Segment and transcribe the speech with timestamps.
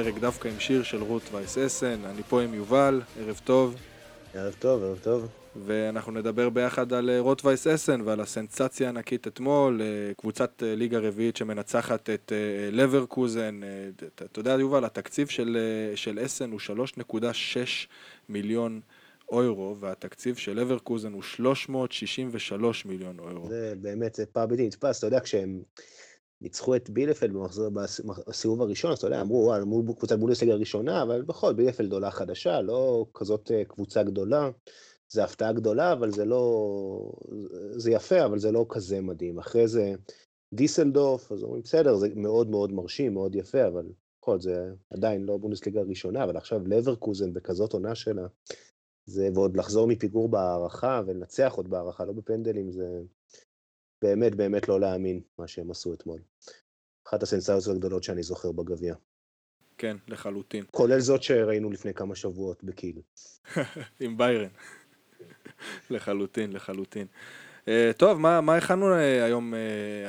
[0.00, 2.04] הפרק דווקא עם שיר של רות וייס אסן.
[2.04, 3.76] אני פה עם יובל, ערב טוב.
[4.34, 5.28] ערב טוב, ערב טוב.
[5.66, 10.98] ואנחנו נדבר ביחד על אה, רוט וייס אסן ועל הסנסציה הענקית אתמול, אה, קבוצת ליגה
[10.98, 12.32] רביעית שמנצחת את
[12.72, 13.60] לברקוזן.
[14.14, 15.58] אתה יודע, יובל, התקציב של,
[15.94, 16.60] של אסן הוא
[17.10, 17.16] 3.6
[18.28, 18.80] מיליון
[19.28, 23.48] אוירו, והתקציב של אברקוזן הוא 363 מיליון אוירו.
[23.48, 25.60] זה באמת, זה פער בלתי נתפס, אתה יודע, כשהם
[26.40, 27.68] ניצחו את בילפלד במחזור,
[28.26, 31.92] בסיבוב הראשון, אז אתה יודע, אמרו, וואלה, מול קבוצת בונדסליגה הראשונה, אבל בכל זאת, בילפלד
[31.92, 34.50] עולה חדשה, לא כזאת אה, קבוצה גדולה.
[35.08, 37.12] זה הפתעה גדולה, אבל זה לא...
[37.76, 39.38] זה יפה, אבל זה לא כזה מדהים.
[39.38, 39.94] אחרי זה
[40.54, 43.86] דיסלדורף, אז אומרים, בסדר, זה מאוד מאוד מרשים, מאוד יפה, אבל
[44.20, 48.26] בכל זה עדיין לא בונדסליגה הראשונה, אבל עכשיו לברקוזן בכזאת עונה שלה,
[49.06, 53.02] זה, ועוד לחזור מפיגור בהערכה ולנצח עוד בהערכה, לא בפנדלים, זה
[54.06, 56.20] באמת באמת לא להאמין מה שהם עשו אתמול.
[57.08, 58.94] אחת הסנסציות הגדולות שאני זוכר בגביע.
[59.78, 60.64] כן, לחלוטין.
[60.70, 63.00] כולל זאת שראינו לפני כמה שבועות בקיל.
[64.00, 64.48] עם ביירן.
[65.90, 67.06] לחלוטין, לחלוטין.
[67.66, 69.56] Uh, טוב, מה, מה הכנו uh, היום, uh,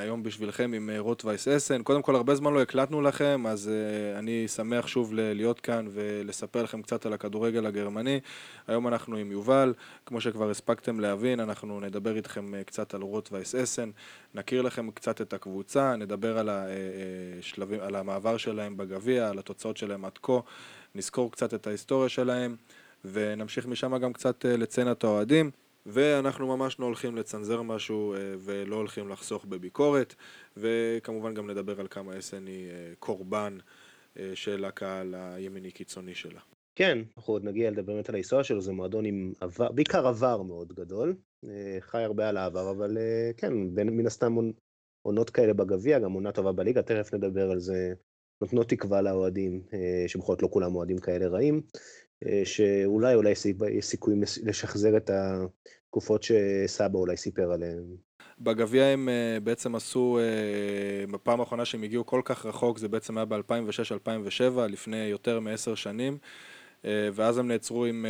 [0.02, 1.84] היום בשבילכם עם uh, רוט וייס אסן?
[1.84, 3.72] קודם כל, הרבה זמן לא הקלטנו לכם, אז
[4.16, 8.20] אני שמח שוב להיות כאן ולספר לכם קצת על הכדורגל הגרמני.
[8.68, 9.74] היום אנחנו עם יובל,
[10.06, 13.90] כמו שכבר הספקתם להבין, אנחנו נדבר איתכם קצת על רוט וייס אסן,
[14.34, 16.50] נכיר לכם קצת את הקבוצה, נדבר על,
[17.40, 20.40] השלבים, על המעבר שלהם בגביע, על התוצאות שלהם עד כה,
[20.96, 22.56] נזכור קצת את ההיסטוריה שלהם,
[23.06, 25.52] ונמשיך משם גם קצת לציין את האוהדים.
[25.88, 30.16] ואנחנו ממש לא הולכים לצנזר משהו אה, ולא הולכים לחסוך בביקורת,
[30.58, 33.58] וכמובן גם נדבר על כמה אסן היא אה, קורבן
[34.20, 36.40] אה, של הקהל הימיני קיצוני שלה.
[36.76, 40.42] כן, אנחנו עוד נגיע לדבר באמת על ההיסטוריה שלו, זה מועדון עם עבר, בעיקר עבר
[40.42, 41.16] מאוד גדול,
[41.80, 42.98] חי הרבה על העבר, אבל
[43.38, 44.36] כן, בין, מן הסתם
[45.02, 47.94] עונות כאלה בגביע, גם עונה טובה בליגה, תכף נדבר על זה,
[48.42, 49.62] נותנות תקווה לאוהדים,
[50.08, 51.62] שבכל זאת לא כולם אוהדים כאלה רעים,
[52.44, 53.34] שאולי אולי
[53.72, 57.84] יש סיכויים לשחזר את התקופות שסבא אולי סיפר עליהן.
[58.40, 63.18] בגביע הם uh, בעצם עשו, uh, בפעם האחרונה שהם הגיעו כל כך רחוק זה בעצם
[63.18, 66.18] היה ב-2006-2007, לפני יותר מעשר שנים,
[66.84, 68.06] ואז הם נעצרו עם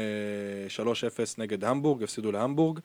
[0.78, 0.84] uh, 3-0
[1.38, 2.80] נגד המבורג, הפסידו להמבורג,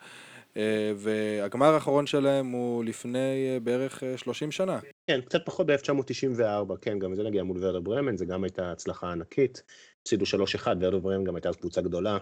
[0.95, 4.79] והגמר האחרון שלהם הוא לפני בערך uh, 30 שנה.
[5.07, 9.11] כן, קצת פחות ב-1994, כן, גם זה נגיע מול ורדה ברמן, זה גם הייתה הצלחה
[9.11, 9.63] ענקית.
[10.03, 12.17] הפסידו 3-1, ורדה ברמן גם הייתה אז קבוצה גדולה.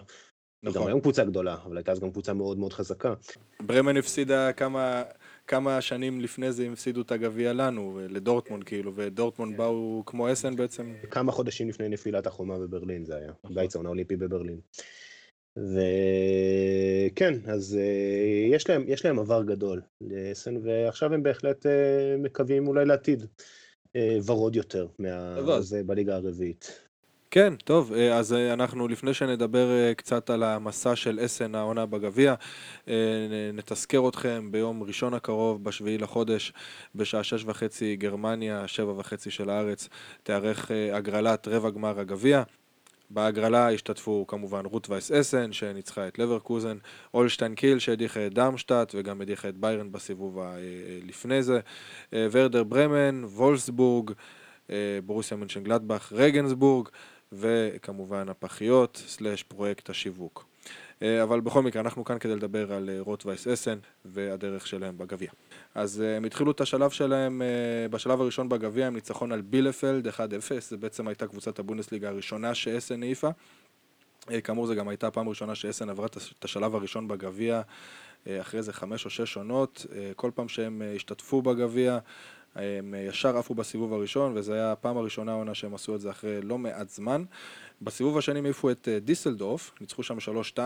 [0.62, 0.82] נכון.
[0.82, 3.14] גם היום קבוצה גדולה, אבל הייתה אז גם קבוצה מאוד מאוד חזקה.
[3.62, 5.02] ברמן הפסידה כמה,
[5.46, 9.58] כמה שנים לפני זה, הם הפסידו את הגביע לנו, לדורטמונד כאילו, ודורטמונד כן.
[9.58, 10.94] באו כמו אסן בעצם.
[11.10, 13.54] כמה חודשים לפני נפילת החומה בברלין זה היה, נכון.
[13.54, 14.60] בייצון האולימפי בברלין.
[15.56, 21.68] וכן, אז uh, יש להם, יש להם עבר גדול לאסן, ועכשיו הם בהחלט uh,
[22.18, 26.91] מקווים אולי לעתיד uh, ורוד יותר מהזה בליגה הרביעית.
[27.34, 31.86] כן, טוב, אה, אז אה, אנחנו לפני שנדבר אה, קצת על המסע של אסן העונה
[31.86, 32.34] בגביע,
[33.52, 36.52] נתזכר אתכם ביום ראשון הקרוב, בשביעי לחודש,
[36.94, 39.88] בשעה שש וחצי גרמניה, שבע וחצי של הארץ,
[40.22, 42.42] תיארך הגרלת רבע גמר הגביע.
[43.10, 46.76] בהגרלה השתתפו כמובן רות וייס אסן שניצחה את לברקוזן,
[47.14, 50.38] אולשטיין קיל שהדיחה את דרמשטאט וגם הדיחה את ביירן בסיבוב
[51.06, 51.60] לפני זה,
[52.12, 54.10] ורדר ברמן, וולסבורג,
[55.06, 56.88] בורוסיה מנשנגלדבך, רגנסבורג
[57.32, 60.44] וכמובן הפחיות, סלאש פרויקט השיווק.
[61.02, 64.98] אה, אבל בכל מקרה, אנחנו כאן כדי לדבר על אה, רוט וייס אסן והדרך שלהם
[64.98, 65.30] בגביע.
[65.74, 67.42] אז אה, הם התחילו את השלב שלהם,
[67.90, 70.10] בשלב הראשון בגביע, עם ניצחון על בילפלד 1-0,
[70.60, 73.28] זה בעצם הייתה קבוצת הבונדסליגה הראשונה שאסן העיפה.
[74.44, 77.60] כאמור, זו גם הייתה הפעם הראשונה שאסן עברה את השלב הראשון בגביע,
[78.28, 79.86] אחרי זה חמש או שש עונות,
[80.16, 81.98] כל פעם שהם השתתפו בגביע,
[82.54, 86.42] הם ישר עפו בסיבוב הראשון, וזו הייתה הפעם הראשונה העונה שהם עשו את זה אחרי
[86.42, 87.24] לא מעט זמן.
[87.82, 90.16] בסיבוב השני הם העיפו את אה, דיסלדורף, ניצחו שם
[90.54, 90.58] 3-2.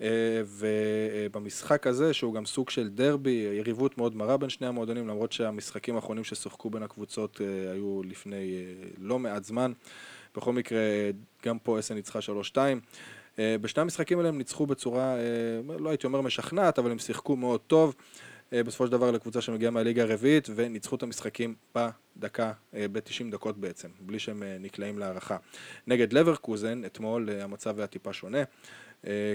[0.00, 5.32] אה, ובמשחק הזה, שהוא גם סוג של דרבי, יריבות מאוד מרה בין שני המועדונים, למרות
[5.32, 8.64] שהמשחקים האחרונים ששוחקו בין הקבוצות אה, היו לפני
[8.98, 9.72] לא מעט זמן.
[10.36, 10.80] בכל מקרה,
[11.44, 12.18] גם פה אסן ניצחה
[12.54, 12.58] 3-2.
[13.60, 15.16] בשני המשחקים האלה הם ניצחו בצורה,
[15.78, 17.94] לא הייתי אומר משכנעת, אבל הם שיחקו מאוד טוב.
[18.52, 23.58] אה, בסופו של דבר לקבוצה שמגיעה מהליגה הרביעית וניצחו את המשחקים בדקה, אה, ב-90 דקות
[23.58, 25.36] בעצם, בלי שהם אה, נקלעים להערכה.
[25.86, 28.42] נגד לברקוזן, אתמול המצב היה טיפה שונה.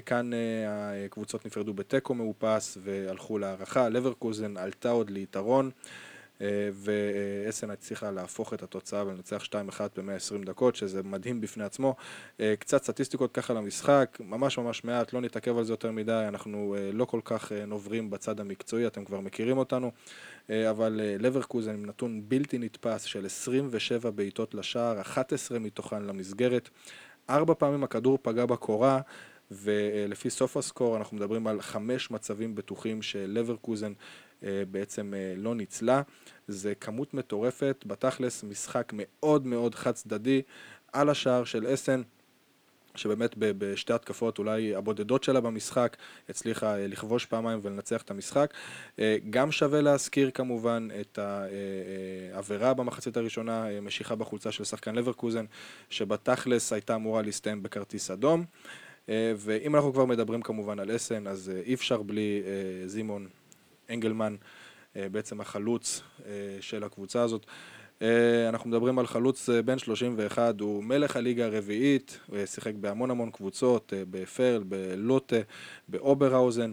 [0.06, 0.30] כאן
[1.06, 3.90] הקבוצות נפרדו בתיקו מאופס והלכו להערכה.
[3.90, 5.72] לברקוזן עלתה עוד ליתרון.
[6.74, 9.50] ואסן הצליחה להפוך את התוצאה ולנצח 2-1
[9.98, 11.96] ב-120 דקות, שזה מדהים בפני עצמו.
[12.60, 17.06] קצת סטטיסטיקות ככה למשחק, ממש ממש מעט, לא נתעכב על זה יותר מדי, אנחנו לא
[17.06, 19.92] כל כך נוברים בצד המקצועי, אתם כבר מכירים אותנו,
[20.50, 26.70] אבל לברקוזן עם נתון בלתי נתפס של 27 בעיטות לשער, 11 מתוכן למסגרת.
[27.30, 29.02] ארבע פעמים הכדור פגע בקורה,
[29.52, 33.94] ולפי סוף הסקור אנחנו מדברים על חמש מצבים בטוחים של לברקוזן
[34.72, 36.02] בעצם לא ניצלה.
[36.48, 40.42] זה כמות מטורפת, בתכלס משחק מאוד מאוד חד צדדי
[40.94, 42.02] על השער של אסן.
[42.96, 45.98] שבאמת בשתי התקפות אולי הבודדות שלה במשחק
[46.30, 48.54] הצליחה לכבוש פעמיים ולנצח את המשחק.
[49.30, 55.46] גם שווה להזכיר כמובן את העבירה במחצית הראשונה, משיכה בחולצה של שחקן לברקוזן,
[55.90, 58.46] שבתכלס הייתה אמורה להסתיים בכרטיס אדום.
[59.36, 62.42] ואם אנחנו כבר מדברים כמובן על אסן, אז אי אפשר בלי
[62.86, 63.28] זימון
[63.90, 64.36] אנגלמן,
[64.96, 66.02] בעצם החלוץ
[66.60, 67.46] של הקבוצה הזאת.
[68.50, 73.94] אנחנו מדברים על חלוץ בן 31, הוא מלך הליגה הרביעית, הוא שיחק בהמון המון קבוצות,
[74.12, 75.36] בפרל, בלוטה,
[75.88, 76.72] באוברהאוזן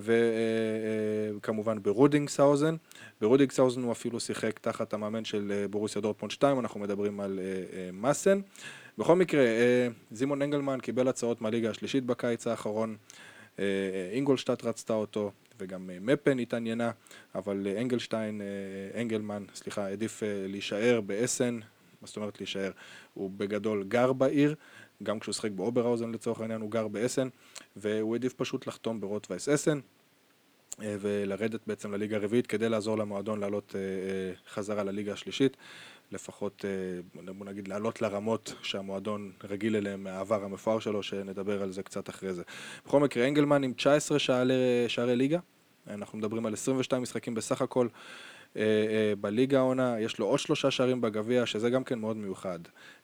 [0.00, 2.76] וכמובן ברודינגסהאוזן.
[3.20, 7.40] ברודינגסהאוזן הוא אפילו שיחק תחת המאמן של בורוסיה דורטמונד 2, אנחנו מדברים על
[7.92, 8.40] מאסן.
[8.98, 9.44] בכל מקרה,
[10.10, 12.96] זימון אנגלמן קיבל הצעות מהליגה השלישית בקיץ האחרון,
[14.12, 16.90] אינגולשטאט רצתה אותו וגם מפן התעניינה,
[17.34, 18.40] אבל אנגלשטיין,
[19.00, 21.54] אנגלמן, סליחה, העדיף להישאר באסן,
[22.00, 22.70] מה זאת אומרת להישאר?
[23.14, 24.54] הוא בגדול גר בעיר,
[25.02, 27.28] גם כשהוא שחק באוברהאוזן לצורך העניין הוא גר באסן,
[27.76, 29.80] והוא העדיף פשוט לחתום ברוטווייס אסן.
[30.78, 33.74] ולרדת בעצם לליגה הרביעית כדי לעזור למועדון לעלות
[34.48, 35.56] חזרה לליגה השלישית
[36.12, 36.64] לפחות,
[37.38, 42.34] בוא נגיד, לעלות לרמות שהמועדון רגיל אליהם מהעבר המפואר שלו, שנדבר על זה קצת אחרי
[42.34, 42.42] זה.
[42.86, 44.18] בכל מקרה, אנגלמן עם 19
[44.88, 45.38] שערי ליגה,
[45.90, 47.88] אנחנו מדברים על 22 משחקים בסך הכל
[49.20, 52.58] בליגה העונה, יש לו עוד שלושה שערים בגביע, שזה גם כן מאוד מיוחד.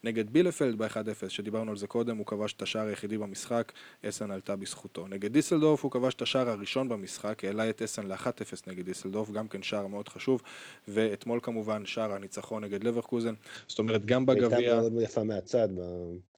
[0.04, 3.72] נגד בילפלד ב-1-0, שדיברנו על זה קודם, הוא כבש את השער היחידי במשחק,
[4.04, 5.06] אסן עלתה בזכותו.
[5.08, 8.26] נגד דיסלדורף הוא כבש את השער הראשון במשחק, העלה את אסן ל-1-0
[8.66, 10.42] נגד דיסלדורף, גם כן שער מאוד חשוב,
[10.88, 13.34] ואתמול כמובן שער הניצחון נגד לברקוזן,
[13.66, 14.58] זאת אומרת גם בגביע...
[14.58, 15.68] הייתה מאוד יפה מהצד,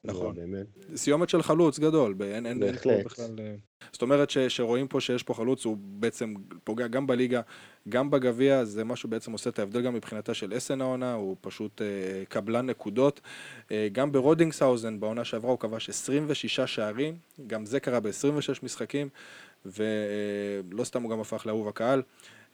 [0.04, 0.36] נכון,
[0.96, 3.00] סיומת של חלוץ גדול, אין בכלל...
[3.92, 6.34] זאת אומרת שרואים פה שיש פה חלוץ, הוא בעצם
[6.64, 7.40] פוגע גם בליגה,
[7.88, 11.82] גם בגביע, זה מה שבעצם עושה את ההבדל גם מבחינתה של אסן העונה, הוא פשוט
[12.28, 13.20] קבלן נקודות.
[13.92, 17.14] גם ברודינגסהאוזן, בעונה שעברה הוא כבש 26 שערים,
[17.46, 19.08] גם זה קרה ב-26 משחקים,
[19.66, 22.02] ולא סתם הוא גם הפך לאהוב הקהל.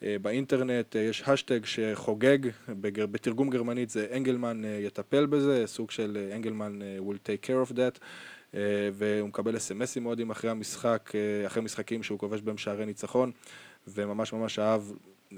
[0.02, 2.38] באינטרנט יש השטג שחוגג,
[2.80, 7.98] בתרגום גרמנית זה אנגלמן יטפל בזה, סוג של אנגלמן will take care of that.
[8.92, 11.12] והוא מקבל אס.אם.אסים מאוד אחרי המשחק,
[11.46, 13.32] אחרי משחקים שהוא כובש בהם שערי ניצחון,
[13.88, 14.82] וממש ממש אהב,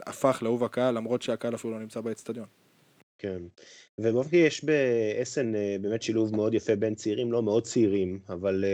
[0.06, 2.46] הפך לאהוב הקהל, למרות שהקהל אפילו לא נמצא באצטדיון.
[3.18, 3.42] כן,
[3.98, 8.64] ובאופן יש באסן באמת שילוב מאוד יפה בין צעירים, לא מאוד צעירים, אבל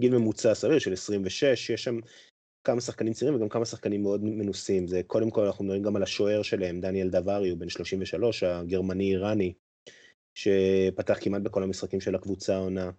[0.00, 1.98] גיל ממוצע סביר של 26, יש שם
[2.64, 4.86] כמה שחקנים צעירים וגם כמה שחקנים מאוד מנוסים.
[4.86, 9.52] זה קודם כל אנחנו מדברים גם על השוער שלהם, דניאל דברי, הוא בן 33, הגרמני-איראני,
[10.34, 12.90] שפתח כמעט בכל המשחקים של הקבוצה העונה.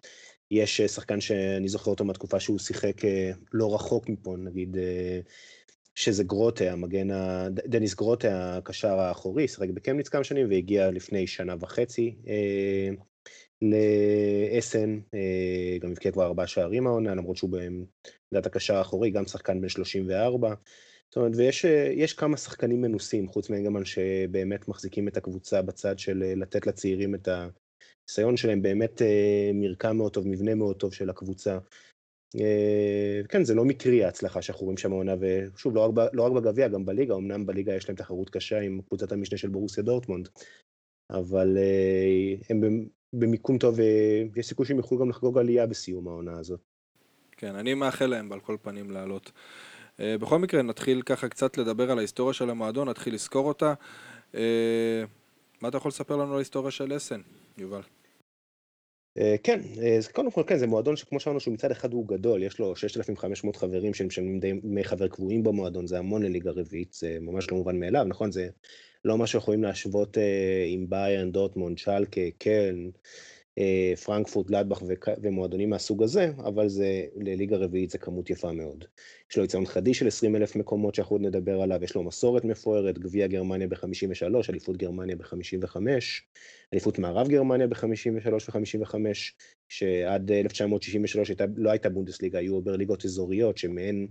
[0.51, 3.01] יש שחקן שאני זוכר אותו מהתקופה שהוא שיחק
[3.54, 4.77] לא רחוק מפה, נגיד,
[5.96, 7.08] שזה גרוטה, המגן,
[7.51, 12.16] דניס גרוטה, הקשר האחורי, שיחק בקמניץ כמה שנים והגיע לפני שנה וחצי
[13.62, 15.00] לאסן,
[15.80, 20.54] גם הבקיע כבר ארבעה שערים העונה, למרות שהוא בעמדת הקשר האחורי, גם שחקן בן 34.
[21.10, 26.68] זאת אומרת, ויש כמה שחקנים מנוסים, חוץ מאנגלמן, שבאמת מחזיקים את הקבוצה בצד של לתת
[26.68, 27.27] לצעירים את
[28.10, 29.02] הניסיון שלהם, באמת
[29.54, 31.58] מרקם מאוד טוב, מבנה מאוד טוב של הקבוצה.
[33.30, 35.76] כן, זה לא מקרי ההצלחה שאנחנו רואים שם העונה, ושוב,
[36.14, 39.48] לא רק בגביע, גם בליגה, אמנם בליגה יש להם תחרות קשה עם קבוצת המשנה של
[39.48, 40.30] בורוסיה דורטמונד,
[41.10, 41.58] אבל
[42.50, 43.80] הם במיקום טוב,
[44.34, 46.60] ויש סיכוי שהם יוכלו גם לחגוג עלייה בסיום העונה הזאת.
[47.32, 49.32] כן, אני מאחל להם על כל פנים לעלות.
[50.00, 53.74] בכל מקרה, נתחיל ככה קצת לדבר על ההיסטוריה של המועדון, נתחיל לזכור אותה.
[55.62, 57.22] מה אתה יכול לספר לנו על ההיסטוריה של אסן,
[57.58, 57.82] יובל?
[59.43, 59.59] כן,
[60.12, 63.55] קודם כל כן, זה מועדון שכמו שאמרנו שהוא מצד אחד הוא גדול, יש לו 6,500
[63.55, 68.03] חברים שמשלמים דמי חבר קבועים במועדון, זה המון לליגה רביעית, זה ממש לא מובן מאליו,
[68.03, 68.31] נכון?
[68.31, 68.47] זה
[69.05, 70.17] לא מה שיכולים להשוות
[70.67, 72.89] עם ביירן, דורטמונד, שלקה, קלן,
[74.06, 74.82] פרנקפורט, גלדבך
[75.22, 78.86] ומועדונים מהסוג הזה, אבל זה לליגה רביעית זה כמות יפה מאוד.
[79.32, 82.46] יש לו יציון חדיש של 20 אלף מקומות שאנחנו עוד נדבר עליו, יש לו מסורת
[82.46, 85.76] מפוארת, גביע גרמניה ב-53, אליפות גרמניה ב-55,
[86.74, 88.96] אליפות מערב גרמניה ב-53 ו-55,
[89.70, 94.08] שעד 1963 הייתה, לא הייתה בונדסליגה, היו עובר ליגות אזוריות שמהן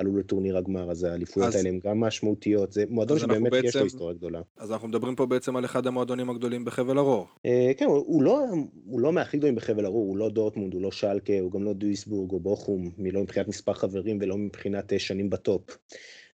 [0.00, 3.78] עלו לטורניר הגמר, אז האליפויות אז- האלה הן גם משמעותיות, זה מועדון שבאמת יש בעצם-
[3.78, 4.40] לו היסטוריה גדולה.
[4.56, 7.26] אז אנחנו מדברים פה בעצם על אחד המועדונים הגדולים בחבל ארור.
[7.46, 8.44] אה, כן, הוא- הוא לא,
[8.86, 11.72] הוא לא מהכי גדולים בחבל ארור, הוא לא דורטמונד, הוא לא שלקה, הוא גם לא
[11.72, 15.62] דויסבורג או בוכום, לא מבחינת מספר חברים ולא מבחינת אה, שנים בטופ.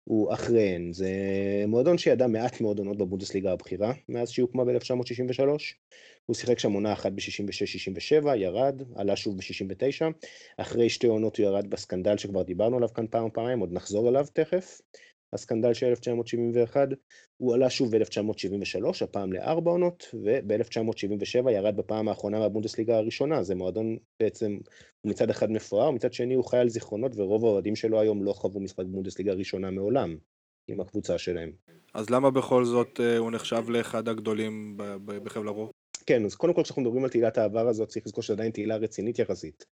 [0.05, 1.09] הוא אחריהן, זה
[1.69, 5.43] מועדון שידע מעט מאוד עונות בבונדסליגה הבכירה, מאז שהיא הוקמה ב-1963.
[6.27, 10.13] הוא שיחק שם עונה אחת ב-66-67, ירד, עלה שוב ב-69.
[10.57, 14.27] אחרי שתי עונות הוא ירד בסקנדל שכבר דיברנו עליו כאן פעם פעמיים, עוד נחזור אליו
[14.33, 14.81] תכף.
[15.35, 16.89] הסקנדל של 1971,
[17.37, 23.97] הוא עלה שוב ב-1973, הפעם לארבע עונות, וב-1977 ירד בפעם האחרונה מהבונדסליגה הראשונה, זה מועדון
[24.21, 24.59] בעצם,
[25.01, 28.33] הוא מצד אחד מפואר, מצד שני הוא חי על זיכרונות, ורוב האוהדים שלו היום לא
[28.33, 30.17] חוו משחק בונדסליגה ראשונה מעולם,
[30.69, 31.53] עם הקבוצה שלהם.
[31.95, 35.73] אז למה בכל זאת אה, הוא נחשב לאחד הגדולים בחבל ארור?
[36.07, 38.77] כן, אז קודם כל כשאנחנו מדברים על תהילת העבר הזאת, צריך לזכור שזו עדיין תהילה
[38.77, 39.65] רצינית יחסית.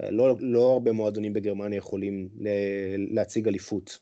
[0.00, 2.28] אה, לא, לא הרבה מועדונים בגרמניה יכולים
[3.10, 3.98] להציג אליפות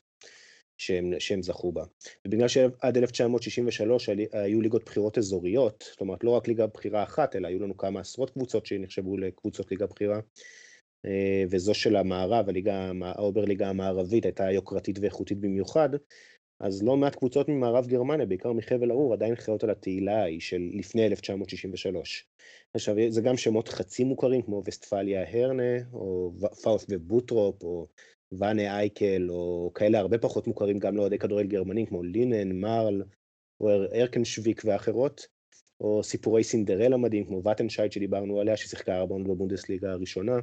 [0.81, 1.83] שהם, שהם זכו בה.
[2.27, 7.35] ובגלל שעד 1963 עלי- היו ליגות בחירות אזוריות, זאת אומרת לא רק ליגה בחירה אחת,
[7.35, 10.19] אלא היו לנו כמה עשרות קבוצות שנחשבו לקבוצות ליגה בחירה,
[11.05, 15.89] אה, וזו של המערב, הליגה, האוברליגה המערבית הייתה יוקרתית ואיכותית במיוחד,
[16.59, 20.61] אז לא מעט קבוצות ממערב גרמניה, בעיקר מחבל ארור, עדיין חיות על התהילה ההיא של
[20.73, 22.27] לפני 1963.
[22.73, 26.31] עכשיו, זה גם שמות חצי מוכרים, כמו וסטפליה הרנה, או
[26.63, 27.87] פאוסט ובוטרופ, או
[28.39, 33.03] ואנה אייקל, או כאלה הרבה פחות מוכרים גם לאוהדי כדורגל גרמנים, כמו לינן, מרל,
[33.61, 35.27] או אר- ארקנשוויק ואחרות,
[35.81, 40.33] או סיפורי סינדרלה מדהים, כמו וטנשייט שדיברנו עליה, ששיחקה ארבע עונות בבונדסליגה הראשונה.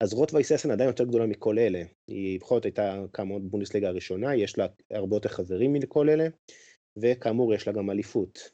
[0.00, 1.82] אז רוטווייס אסן עדיין יותר גדולה מכל אלה.
[2.08, 6.26] היא בכל זאת הייתה עונות בבונדסליגה הראשונה, יש לה הרבה יותר חברים מכל אלה,
[6.96, 8.50] וכאמור יש לה גם אליפות.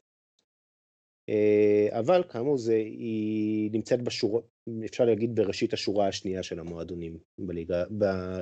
[1.29, 4.41] אה, אבל כאמור זה, היא נמצאת בשורה,
[4.85, 7.83] אפשר להגיד בראשית השורה השנייה של המועדונים בליגה,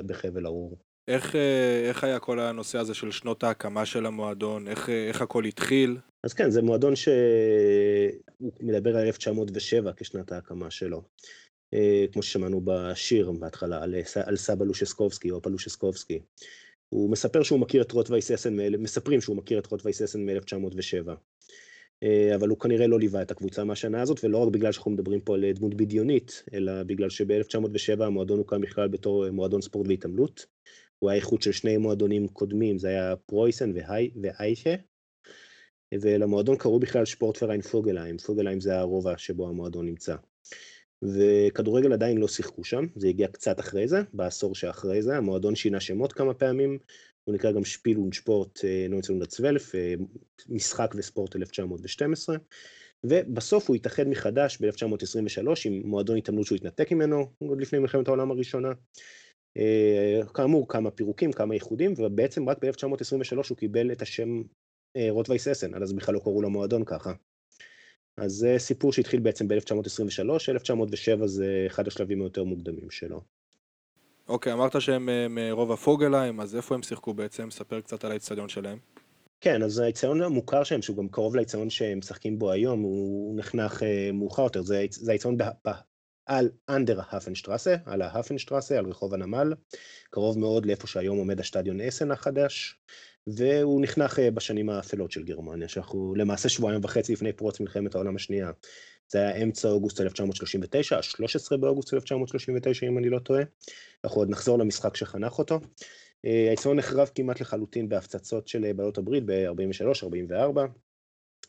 [0.06, 0.78] בחבל ארור.
[1.08, 4.68] איך, אה, איך היה כל הנושא הזה של שנות ההקמה של המועדון?
[4.68, 5.98] איך, אה, איך הכל התחיל?
[6.24, 7.14] אז כן, זה מועדון שהוא
[8.60, 11.02] מדבר על 1907 כשנת ההקמה שלו.
[11.74, 16.20] אה, כמו ששמענו בשיר בהתחלה, על, על סבא לושסקובסקי, או פלושסקובסקי.
[16.90, 21.12] הוא מספר שהוא מכיר את רוטווייס אסן, מספרים שהוא מכיר את רוטווייס אסן מ-1907.
[22.36, 25.36] אבל הוא כנראה לא ליווה את הקבוצה מהשנה הזאת, ולא רק בגלל שאנחנו מדברים פה
[25.36, 30.46] על דמות בדיונית, אלא בגלל שב-1907 המועדון הוקם בכלל בתור מועדון ספורט והתעמלות.
[31.00, 33.72] הוא היה איחוד של שני מועדונים קודמים, זה היה פרויסן
[34.22, 34.74] ואייכה.
[35.94, 40.16] ולמועדון קראו בכלל שפורטפריין פוגלהיים, פוגלהיים זה הרובע שבו המועדון נמצא.
[41.04, 45.80] וכדורגל עדיין לא שיחקו שם, זה הגיע קצת אחרי זה, בעשור שאחרי זה, המועדון שינה
[45.80, 46.78] שמות כמה פעמים,
[47.32, 49.94] הוא נקרא גם שפיל ונשפורט 1912, אה,
[50.50, 52.38] משחק וספורט 1912,
[53.04, 58.32] ובסוף הוא התאחד מחדש ב-1923 עם מועדון התעמלות שהוא התנתק ממנו, עוד לפני מלחמת העולם
[58.32, 58.72] הראשונה.
[59.58, 64.42] אה, כאמור, כמה פירוקים, כמה איחודים, ובעצם רק ב-1923 הוא קיבל את השם
[64.98, 67.14] אה, רוטווייס אסן, אז בכלל לא קראו למועדון ככה.
[68.18, 73.22] אז זה סיפור שהתחיל בעצם ב-1923, 1907 זה אחד השלבים היותר מוקדמים שלו.
[74.32, 77.52] אוקיי, אמרת שהם אה, מרובע פוגלהיים, אז איפה הם שיחקו בעצם?
[77.52, 78.78] ספר קצת על האצטדיון שלהם.
[79.42, 83.84] כן, אז האיצטדיון המוכר שלהם, שהוא גם קרוב לאיצטדיון שהם משחקים בו היום, הוא נחנך
[83.84, 85.38] אה, מאוחר יותר, זה האיצ- זה האיצטדיון
[86.26, 89.54] על אנדר ההפנשטרסה, על ההפנשטרסה, על רחוב הנמל,
[90.10, 92.76] קרוב מאוד לאיפה שהיום עומד השטדיון אסן החדש,
[93.28, 98.16] והוא נחנך אה, בשנים האפלות של גרמניה, שאנחנו למעשה שבועיים וחצי לפני פרוץ מלחמת העולם
[98.16, 98.52] השנייה.
[99.12, 103.44] זה היה אמצע אוגוסט 1939, ה-13 באוגוסט 1939 אם אני לא טועה.
[104.04, 105.60] אנחנו עוד נחזור למשחק שחנך אותו.
[106.26, 110.60] אה, האיצטדיון נחרב כמעט לחלוטין בהפצצות של אה, בעלות הברית ב-43-44.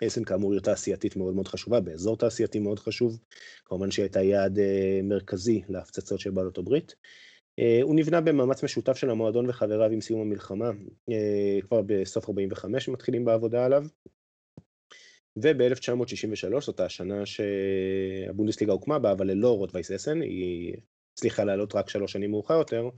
[0.06, 3.18] אסן כאמור עיר תעשייתית מאוד מאוד חשובה, באזור תעשייתי מאוד חשוב,
[3.64, 6.94] כמובן שהיא הייתה יעד אה, מרכזי להפצצות של בעלות הברית.
[7.58, 10.70] אה, הוא נבנה במאמץ משותף של המועדון וחבריו עם סיום המלחמה,
[11.10, 13.84] אה, כבר בסוף 45 מתחילים בעבודה עליו.
[15.36, 20.76] וב-1963, זאת השנה שהבונדסליגה הוקמה בה, אבל ללא רוטווייס אסן, היא
[21.12, 22.88] הצליחה לעלות רק שלוש שנים מאוחר יותר.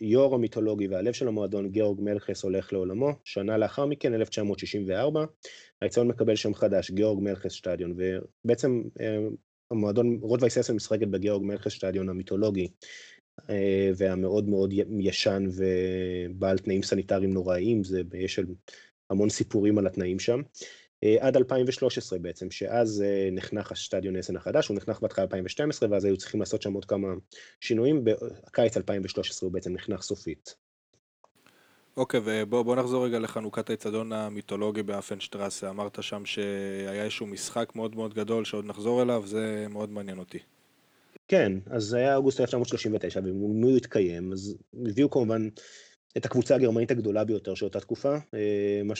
[0.00, 3.10] היו"ר המיתולוגי והלב של המועדון, גיאורג מלכס, הולך לעולמו.
[3.24, 5.24] שנה לאחר מכן, 1964,
[5.82, 9.18] האיצטדיון מקבל שם חדש, גיאורג מלכס שטדיון, ובעצם אה,
[9.70, 12.68] המועדון, רוטווייס אסן משחקת בגיאורג מלכס שטדיון המיתולוגי,
[13.50, 18.40] אה, והמאוד מאוד ישן ובעל תנאים סניטריים נוראיים, זה, יש
[19.10, 20.40] המון סיפורים על התנאים שם.
[21.04, 26.04] אה, עד 2013 בעצם, שאז אה, נחנך השטדיון אסן החדש, הוא נחנך בהתחלה 2012, ואז
[26.04, 27.08] היו צריכים לעשות שם עוד כמה
[27.60, 30.54] שינויים, בקיץ 2013 הוא בעצם נחנך סופית.
[31.96, 35.70] אוקיי, ובוא נחזור רגע לחנוכת האצטדיון המיתולוגי באפנשטרסה.
[35.70, 40.38] אמרת שם שהיה איזשהו משחק מאוד מאוד גדול שעוד נחזור אליו, זה מאוד מעניין אותי.
[41.28, 45.48] כן, אז זה היה אוגוסט 1939, ואם הוא התקיים, אז הביאו כמובן
[46.16, 48.94] את הקבוצה הגרמנית הגדולה ביותר של אותה תקופה, אה, מה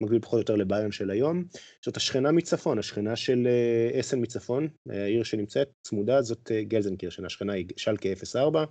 [0.00, 1.44] שמקביל פחות או יותר לביירן של היום.
[1.84, 7.52] זאת השכנה מצפון, השכנה של אה, אסן מצפון, העיר שנמצאת צמודה, זאת אה, גלזנקירשן, השכנה
[7.52, 8.64] היא שלקה 04,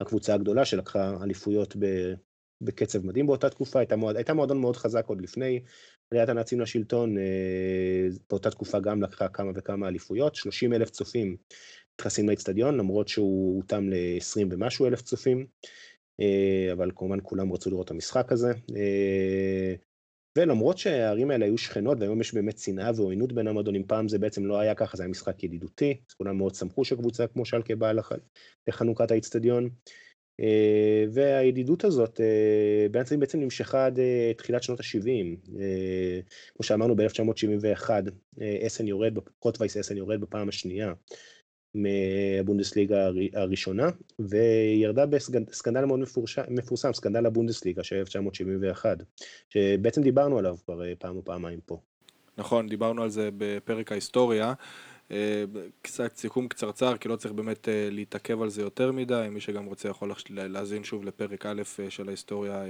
[0.00, 1.76] הקבוצה הגדולה שלקחה אליפויות.
[2.60, 5.60] בקצב מדהים באותה תקופה, הייתה, מועד, הייתה מועדון מאוד חזק עוד לפני
[6.10, 7.16] עליית הנאצים לשלטון,
[8.30, 11.36] באותה תקופה גם לקחה כמה וכמה אליפויות, 30 אלף צופים
[12.00, 15.46] נכנסים לאצטדיון, למרות שהוא הותאם ל-20 ומשהו אלף צופים,
[16.20, 18.52] אה, אבל כמובן כולם רצו לראות את המשחק הזה.
[18.76, 19.74] אה,
[20.36, 24.46] ולמרות שהערים האלה היו שכנות, והיום יש באמת שנאה ועוינות בין המועדונים, פעם זה בעצם
[24.46, 27.92] לא היה ככה, זה היה משחק ידידותי, אז כולם מאוד שמחו שקבוצה כמו שלקה באה
[28.68, 29.68] לחנוכת האצטדיון.
[30.40, 32.20] אה, והידידות הזאת
[32.90, 33.98] בעצם בעצם נמשכה עד
[34.36, 35.50] תחילת שנות ה-70.
[36.54, 37.90] כמו שאמרנו, ב-1971
[38.66, 40.92] אסן יורד, רוטווייס אסן יורד בפעם השנייה.
[41.76, 46.00] מהבונדסליגה הראשונה, וירדה בסקנדל מאוד
[46.48, 48.98] מפורסם, סקנדל הבונדסליגה של 1971,
[49.48, 51.78] שבעצם דיברנו עליו כבר אה, פעם או פעמיים פה.
[52.38, 54.54] נכון, דיברנו על זה בפרק ההיסטוריה.
[55.10, 55.44] אה,
[55.82, 59.64] קצת סיכום קצרצר, כי לא צריך באמת אה, להתעכב על זה יותר מדי, מי שגם
[59.64, 62.62] רוצה יכול להאזין שוב לפרק א' של ההיסטוריה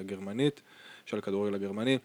[0.00, 0.62] הגרמנית,
[1.06, 1.98] של הכדורגל הגרמני.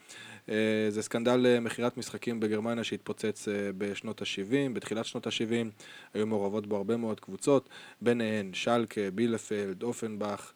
[0.50, 0.56] אה,
[0.90, 5.82] זה סקנדל אה, מכירת משחקים בגרמניה שהתפוצץ אה, בשנות ה-70, בתחילת שנות ה-70
[6.14, 7.70] היו מעורבות בו הרבה מאוד קבוצות,
[8.02, 10.52] ביניהן שלקה, בילפלד, אופנבך,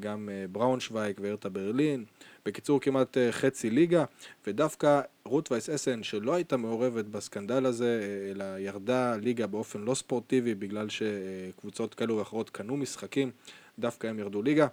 [0.00, 2.04] גם בראונשווייק והרטה ברלין.
[2.46, 4.04] בקיצור כמעט חצי ליגה,
[4.46, 10.54] ודווקא רות וייס אסן שלא הייתה מעורבת בסקנדל הזה, אלא ירדה ליגה באופן לא ספורטיבי
[10.54, 13.30] בגלל שקבוצות כאלו ואחרות קנו משחקים,
[13.78, 14.66] דווקא הם ירדו ליגה.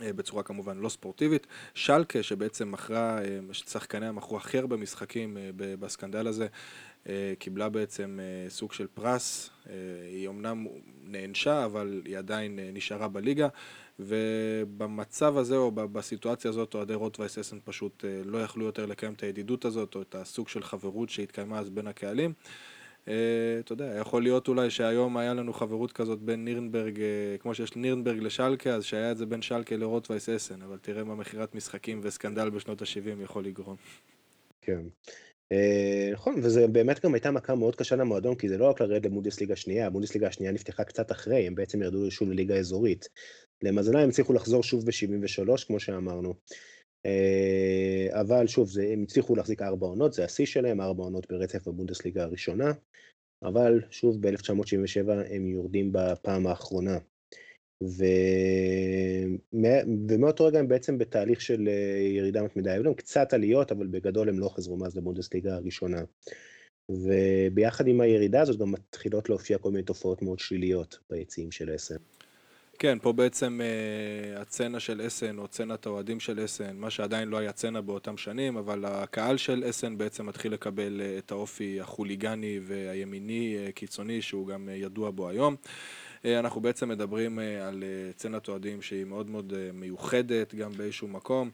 [0.00, 1.46] אה, בצורה כמובן לא ספורטיבית.
[1.74, 6.46] שלקה שבעצם מכרה, אה, שחקניה מכרו הכי הרבה משחקים אה, בסקנדל הזה,
[7.38, 8.18] קיבלה בעצם
[8.48, 9.50] סוג של פרס.
[10.12, 10.66] היא אמנם
[11.04, 13.48] נענשה, אבל היא עדיין נשארה בליגה.
[13.98, 19.64] ובמצב הזה, או בסיטואציה הזאת, אוהדי רוטווייס אסן פשוט לא יכלו יותר לקיים את הידידות
[19.64, 22.32] הזאת, או את הסוג של חברות שהתקיימה אז בין הקהלים.
[23.08, 27.54] אה, אתה יודע, יכול להיות אולי שהיום היה לנו חברות כזאת בין נירנברג, אה, כמו
[27.54, 31.54] שיש נירנברג לשלקה, אז שהיה את זה בין שלקה לרוטווייס אסן, אבל תראה מה מכירת
[31.54, 33.76] משחקים וסקנדל בשנות ה-70 יכול לגרום.
[34.62, 34.80] כן.
[35.52, 39.06] אה, נכון, וזה באמת גם הייתה מכה מאוד קשה למועדון, כי זה לא רק לרדת
[39.06, 43.08] לבונדסליגה השנייה, הבונדסליגה השנייה נפתחה קצת אחרי, הם בעצם ירדו שוב לליגה אזורית.
[43.62, 46.34] למזלם הם הצליחו לחזור שוב ב-73, כמו שאמרנו.
[48.12, 52.22] אבל שוב, זה, הם הצליחו להחזיק ארבע עונות, זה השיא שלהם, ארבע עונות ברצף בבונדסליגה
[52.22, 52.72] הראשונה.
[53.42, 56.98] אבל שוב ב-1977 הם יורדים בפעם האחרונה.
[57.82, 58.04] ו...
[60.08, 64.28] ומאותו רגע הם בעצם בתהליך של אה, ירידה מתמידה, היו להם קצת עליות, אבל בגדול
[64.28, 66.02] הם לא חזרו מאז לבונדסליגה הראשונה.
[66.90, 71.96] וביחד עם הירידה הזאת גם מתחילות להופיע כל מיני תופעות מאוד שליליות ביציעים של אסן.
[72.80, 77.36] כן, פה בעצם uh, הצצנה של אסן, או צצנת האוהדים של אסן, מה שעדיין לא
[77.36, 82.60] היה צצנה באותם שנים, אבל הקהל של אסן בעצם מתחיל לקבל uh, את האופי החוליגני
[82.62, 85.56] והימיני uh, קיצוני, שהוא גם uh, ידוע בו היום.
[86.22, 87.84] Uh, אנחנו בעצם מדברים uh, על
[88.16, 91.50] צצנת אוהדים שהיא מאוד מאוד uh, מיוחדת, גם באיזשהו מקום.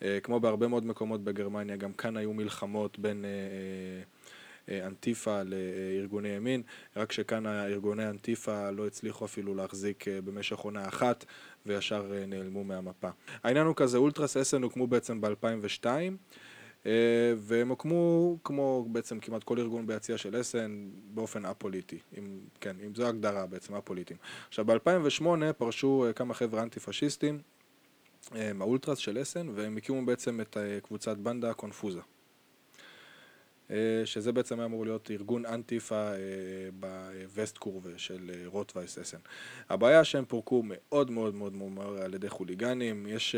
[0.00, 3.22] Uh, כמו בהרבה מאוד מקומות בגרמניה, גם כאן היו מלחמות בין...
[3.22, 4.13] Uh, אה,
[4.68, 6.62] אנטיפה לארגוני ימין,
[6.96, 11.24] רק שכאן ארגוני אנטיפה לא הצליחו אפילו להחזיק אה, במשך עונה אחת
[11.66, 13.08] וישר אה, נעלמו מהמפה.
[13.42, 15.86] העניין הוא כזה, אולטרס אסן הוקמו בעצם ב-2002
[17.36, 22.94] והם הוקמו כמו בעצם כמעט כל ארגון ביציע של אסן באופן א-פוליטי, אם, כן, אם
[22.94, 24.18] זו הגדרה בעצם א-פוליטיים.
[24.48, 27.38] עכשיו ב-2008 פרשו כמה חבר'ה אנטי פשיסטים
[28.54, 32.00] מהאולטרס של אסן והם הקימו בעצם את קבוצת בנדה קונפוזה.
[33.70, 36.18] אה, שזה בעצם היה אמור להיות ארגון אנטיפה אה,
[36.80, 39.18] בווסט קורבה של אה, רוטווייס אסן.
[39.70, 43.36] הבעיה שהם פורקו מאוד מאוד מאוד מומר על ידי חוליגנים, יש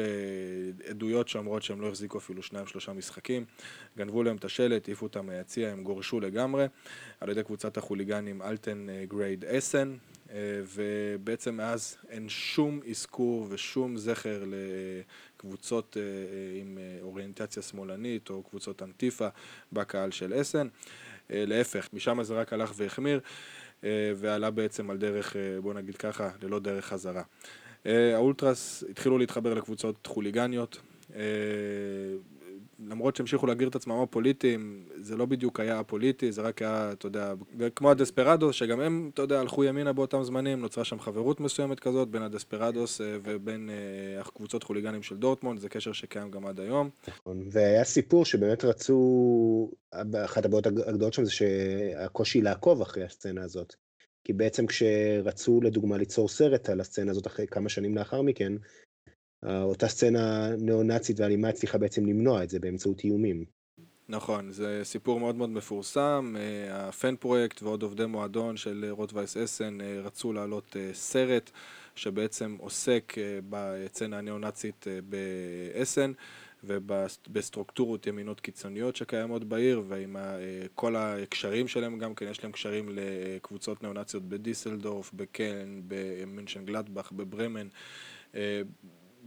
[0.89, 3.45] עדויות שאומרות שהם לא החזיקו אפילו שניים שלושה משחקים,
[3.99, 6.67] גנבו להם את השלט, העיפו אותם מהיציע, הם גורשו לגמרי.
[7.21, 9.97] על ידי קבוצת החוליגנים אלטן גרייד אסן,
[10.75, 14.45] ובעצם מאז אין שום אזכור ושום זכר
[15.37, 19.29] קבוצות אה, אה, עם אה, אוריינטציה שמאלנית או קבוצות אנטיפה
[19.73, 20.69] בקהל של אסן.
[21.31, 23.21] להפך, משם זה רק הלך והחמיר
[24.17, 27.23] ועלה בעצם על דרך, בוא נגיד ככה, ללא דרך חזרה.
[27.85, 30.79] האולטרס התחילו להתחבר לקבוצות חוליגניות,
[32.79, 37.07] למרות שהמשיכו להגדיר את עצמם הפוליטיים, זה לא בדיוק היה הפוליטי, זה רק היה, אתה
[37.07, 37.33] יודע,
[37.77, 42.09] כמו הדספרדוס, שגם הם, אתה יודע, הלכו ימינה באותם זמנים, נוצרה שם חברות מסוימת כזאת
[42.09, 46.91] בין הדספרדוס אה, ובין אה, הקבוצות חוליגנים של דורטמונד, זה קשר שקיים גם עד היום.
[47.09, 49.71] נכון, והיה סיפור שבאמת רצו,
[50.25, 53.75] אחת הבעיות הגדולות שם זה שהקושי לעקוב אחרי הסצנה הזאת.
[54.25, 58.53] כי בעצם כשרצו לדוגמה ליצור סרט על הסצנה הזאת אחרי כמה שנים לאחר מכן,
[59.45, 63.45] אותה סצנה ניאו-נאצית ואלימה הצליחה בעצם למנוע את זה באמצעות איומים.
[64.09, 66.37] נכון, זה סיפור מאוד מאוד מפורסם,
[66.71, 71.51] הפן פרויקט ועוד עובדי מועדון של רוטווייס אסן רצו להעלות סרט
[71.95, 73.15] שבעצם עוסק
[73.49, 76.13] בצנה הניאו-נאצית באסן
[76.65, 80.17] ובסטרוקטורות ימינות קיצוניות שקיימות בעיר ועם
[80.75, 87.69] כל הקשרים שלהם גם כן, יש להם קשרים לקבוצות ניאו-נאציות בדיסלדורף, בקלן, במינשן גלדבך, בברמן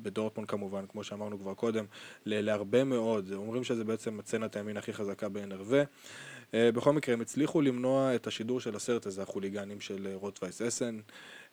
[0.02, 1.86] בדורטמון כמובן, כמו שאמרנו כבר קודם,
[2.26, 5.74] להרבה מאוד, אומרים שזה בעצם הצנת הימין הכי חזקה ב-NRV.
[6.54, 11.00] בכל מקרה, הם הצליחו למנוע את השידור של הסרט הזה, החוליגנים של רוטווייס אסן,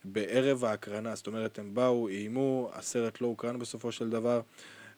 [0.04, 4.40] בערב ההקרנה, זאת אומרת, הם באו, איימו, הסרט לא הוקרן בסופו של דבר,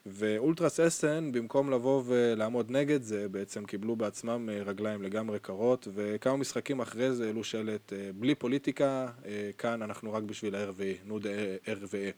[0.06, 6.80] ואולטרס אסן, במקום לבוא ולעמוד נגד זה, בעצם קיבלו בעצמם רגליים לגמרי קרות, וכמה משחקים
[6.80, 9.06] אחרי זה העלו שלט, בלי פוליטיקה,
[9.58, 11.30] כאן אנחנו רק בשביל ה-RVE, נו דה
[11.66, 12.12] RVE.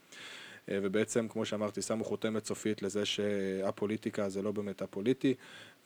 [0.69, 5.35] ובעצם, כמו שאמרתי, שמו חותמת סופית לזה שהפוליטיקה זה לא באמת הפוליטי,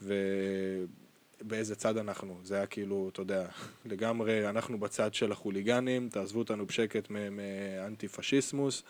[0.02, 2.38] ובאיזה צד אנחנו.
[2.42, 3.46] זה היה כאילו, אתה יודע,
[3.90, 8.82] לגמרי, אנחנו בצד של החוליגנים, תעזבו אותנו בשקט מאנטי פשיסמוס,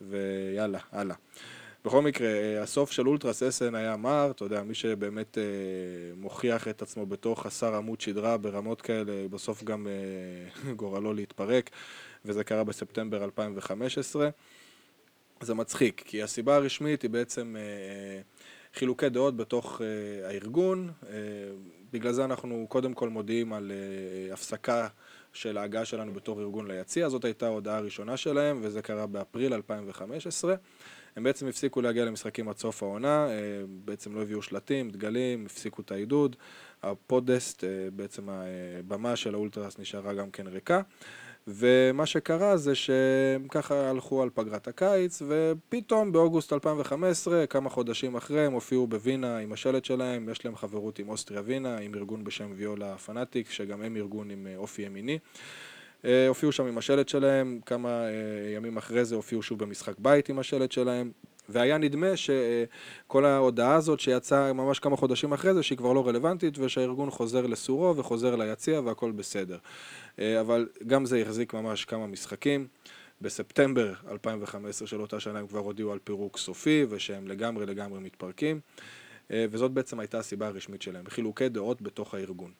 [0.00, 1.16] ויאללה, הלאה.
[1.84, 5.38] בכל מקרה, הסוף של אולטרס אסן היה מר, אתה יודע, מי שבאמת
[6.16, 9.86] מוכיח את עצמו בתור חסר עמוד שדרה ברמות כאלה, בסוף גם
[10.76, 11.70] גורלו להתפרק,
[12.24, 14.28] וזה קרה בספטמבר 2015.
[15.40, 17.56] זה מצחיק, כי הסיבה הרשמית היא בעצם
[18.74, 19.80] חילוקי דעות בתוך
[20.24, 20.90] הארגון,
[21.92, 23.72] בגלל זה אנחנו קודם כל מודיעים על
[24.32, 24.88] הפסקה
[25.32, 30.54] של ההגעה שלנו בתור ארגון ליציע, זאת הייתה ההודעה הראשונה שלהם וזה קרה באפריל 2015.
[31.16, 33.28] הם בעצם הפסיקו להגיע למשחקים עד סוף העונה,
[33.68, 36.36] בעצם לא הביאו שלטים, דגלים, הפסיקו את העידוד,
[36.82, 40.80] הפודסט, בעצם הבמה של האולטרס נשארה גם כן ריקה.
[41.48, 48.52] ומה שקרה זה שככה הלכו על פגרת הקיץ, ופתאום באוגוסט 2015, כמה חודשים אחרי, הם
[48.52, 52.96] הופיעו בווינה עם השלט שלהם, יש להם חברות עם אוסטריה ווינה, עם ארגון בשם ויולה
[52.98, 55.18] פנאטיק, שגם הם ארגון עם אופי ימיני.
[56.28, 58.04] הופיעו שם עם השלט שלהם, כמה
[58.56, 61.10] ימים אחרי זה הופיעו שוב במשחק בית עם השלט שלהם,
[61.48, 66.58] והיה נדמה שכל ההודעה הזאת שיצאה ממש כמה חודשים אחרי זה, שהיא כבר לא רלוונטית,
[66.58, 69.58] ושהארגון חוזר לסורו וחוזר ליציע והכל בסדר.
[70.40, 72.66] אבל גם זה החזיק ממש כמה משחקים.
[73.20, 78.60] בספטמבר 2015 של אותה שנה הם כבר הודיעו על פירוק סופי, ושהם לגמרי לגמרי מתפרקים.
[79.32, 82.50] וזאת בעצם הייתה הסיבה הרשמית שלהם, חילוקי דעות בתוך הארגון.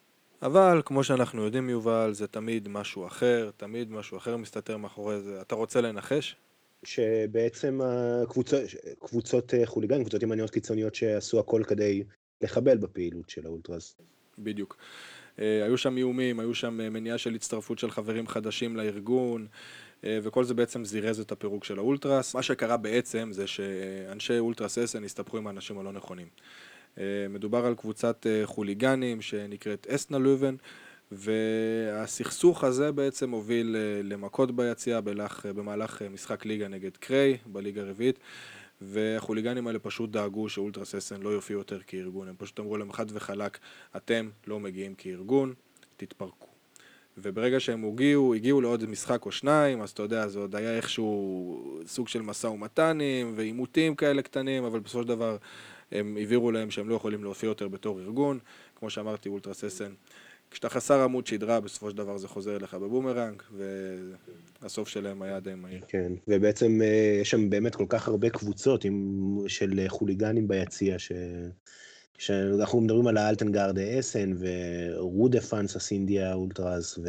[0.41, 5.41] אבל כמו שאנחנו יודעים יובל, זה תמיד משהו אחר, תמיד משהו אחר מסתתר מאחורי זה.
[5.41, 6.35] אתה רוצה לנחש?
[6.83, 8.61] שבעצם הקבוצות,
[8.99, 12.03] קבוצות חוליגן, קבוצות ימניות קיצוניות שעשו הכל כדי
[12.41, 13.97] לחבל בפעילות של האולטרס.
[14.39, 14.77] בדיוק.
[15.37, 19.47] היו שם איומים, היו שם מניעה של הצטרפות של חברים חדשים לארגון,
[20.03, 22.35] וכל זה בעצם זירז את הפירוק של האולטרס.
[22.35, 26.27] מה שקרה בעצם זה שאנשי אולטרס אסן הסתבכו עם האנשים הלא נכונים.
[27.29, 30.55] מדובר על קבוצת חוליגנים שנקראת אסנה לובן,
[31.11, 35.01] והסכסוך הזה בעצם הוביל למכות ביציאה
[35.45, 38.19] במהלך משחק ליגה נגד קריי בליגה הרביעית
[38.81, 43.05] והחוליגנים האלה פשוט דאגו שאולטרס אסן לא יופיעו יותר כארגון, הם פשוט אמרו להם חד
[43.09, 43.57] וחלק,
[43.95, 45.53] אתם לא מגיעים כארגון,
[45.97, 46.47] תתפרקו.
[47.17, 51.81] וברגע שהם הגיעו, הגיעו לעוד משחק או שניים, אז אתה יודע, זה עוד היה איכשהו
[51.85, 55.37] סוג של משא ומתנים ועימותים כאלה קטנים, אבל בסופו של דבר
[55.91, 58.39] הם הבהירו להם שהם לא יכולים להופיע יותר בתור ארגון,
[58.75, 59.93] כמו שאמרתי, אולטרס אסן
[60.51, 63.41] כשאתה חסר עמוד שדרה, בסופו של דבר זה חוזר אליך בבומרנג,
[64.61, 65.81] והסוף שלהם היה די מהיר.
[65.87, 66.79] כן, ובעצם
[67.21, 71.11] יש שם באמת כל כך הרבה קבוצות עם, של חוליגנים ביציע, ש...
[72.17, 76.99] שאנחנו מדברים על האלטנגארד אסן ורודפאנס הסינדיה אולטרס,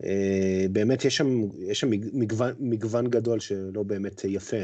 [0.00, 4.56] ובאמת יש שם, יש שם מגוון, מגוון גדול שלא באמת יפה.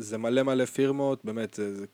[0.00, 1.84] זה מלא מלא פירמות, באמת, זה,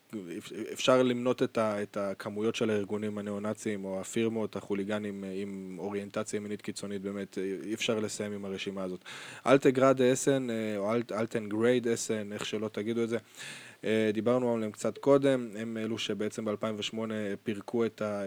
[0.72, 6.62] אפשר למנות את, ה, את הכמויות של הארגונים הניאו-נאציים או הפירמות, החוליגנים עם אוריינטציה ימינית
[6.62, 9.04] קיצונית, באמת, אי אפשר לסיים עם הרשימה הזאת.
[9.46, 13.18] אלטגרד אסן או אלטנגרייד אסן, איך שלא תגידו את זה,
[14.12, 16.96] דיברנו עליהם קצת קודם, הם אלו שבעצם ב-2008
[17.42, 18.22] פירקו את ה...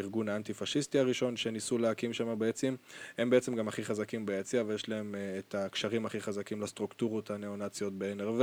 [0.00, 2.74] הארגון האנטי-פשיסטי הראשון שניסו להקים שם בעצם,
[3.18, 8.42] הם בעצם גם הכי חזקים ביציע ויש להם את הקשרים הכי חזקים לסטרוקטורות הניאו-נאציות ב-NRW.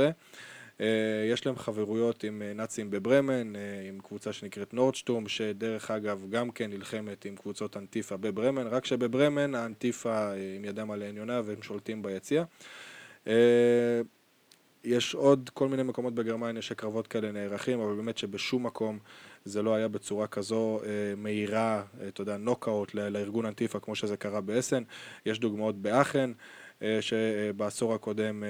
[1.32, 3.52] יש להם חברויות עם נאצים בברמן,
[3.88, 9.54] עם קבוצה שנקראת נורדשטום, שדרך אגב גם כן נלחמת עם קבוצות אנטיפה בברמן, רק שבברמן
[9.54, 12.44] האנטיפה עם ידם על העניונה והם שולטים ביציע.
[14.84, 18.98] יש עוד כל מיני מקומות בגרמניה שקרבות כאלה נערכים, אבל באמת שבשום מקום
[19.48, 20.80] זה לא היה בצורה כזו
[21.16, 24.82] מהירה, אתה יודע, נוקאוט לארגון אנטיפה כמו שזה קרה באסן.
[25.26, 26.32] יש דוגמאות באחן,
[27.00, 28.44] שבעשור הקודם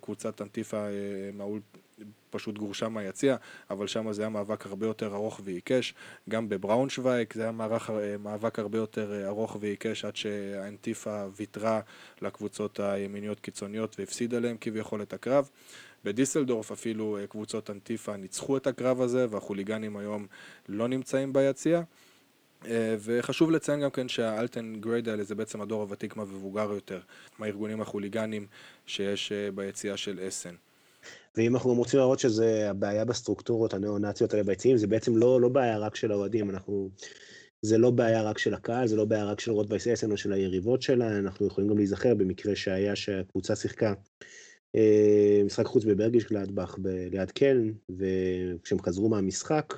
[0.00, 0.86] קבוצת אנטיפה
[2.30, 3.36] פשוט גורשה מהיציע,
[3.70, 5.94] אבל שם זה היה מאבק הרבה יותר ארוך ועיקש.
[6.28, 7.52] גם בבראונשווייג זה היה
[8.18, 11.80] מאבק הרבה יותר ארוך ועיקש עד שהאנטיפה ויתרה
[12.22, 15.50] לקבוצות הימיניות קיצוניות והפסידה להם כביכול את הקרב.
[16.04, 20.26] בדיסלדורף אפילו קבוצות אנטיפה ניצחו את הקרב הזה והחוליגנים היום
[20.68, 21.82] לא נמצאים ביציע.
[22.98, 27.00] וחשוב לציין גם כן שהאלטה גארדה האלה זה בעצם הדור הוותיק מהמבוגר יותר,
[27.38, 28.46] מהארגונים החוליגנים
[28.86, 30.54] שיש ביציאה של אסן.
[31.36, 35.78] ואם אנחנו רוצים להראות שזה הבעיה בסטרוקטורות הנאו-נאציות האלה ביציעים, זה בעצם לא, לא בעיה
[35.78, 36.90] רק של האוהדים, אנחנו...
[37.62, 40.32] זה לא בעיה רק של הקהל, זה לא בעיה רק של רוטווייס אסן או של
[40.32, 43.94] היריבות שלה, אנחנו יכולים גם להיזכר במקרה שהיה שהקבוצה שיחקה אה,
[45.44, 46.76] משחק חוץ בברגיש גלדבך
[47.10, 49.74] ליד קלן, וכשהם חזרו מהמשחק,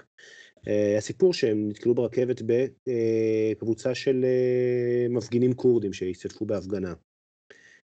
[0.67, 6.95] היה סיפור שהם נתקלו ברכבת בקבוצה של אה, מפגינים כורדים שהשתתפו בהפגנה.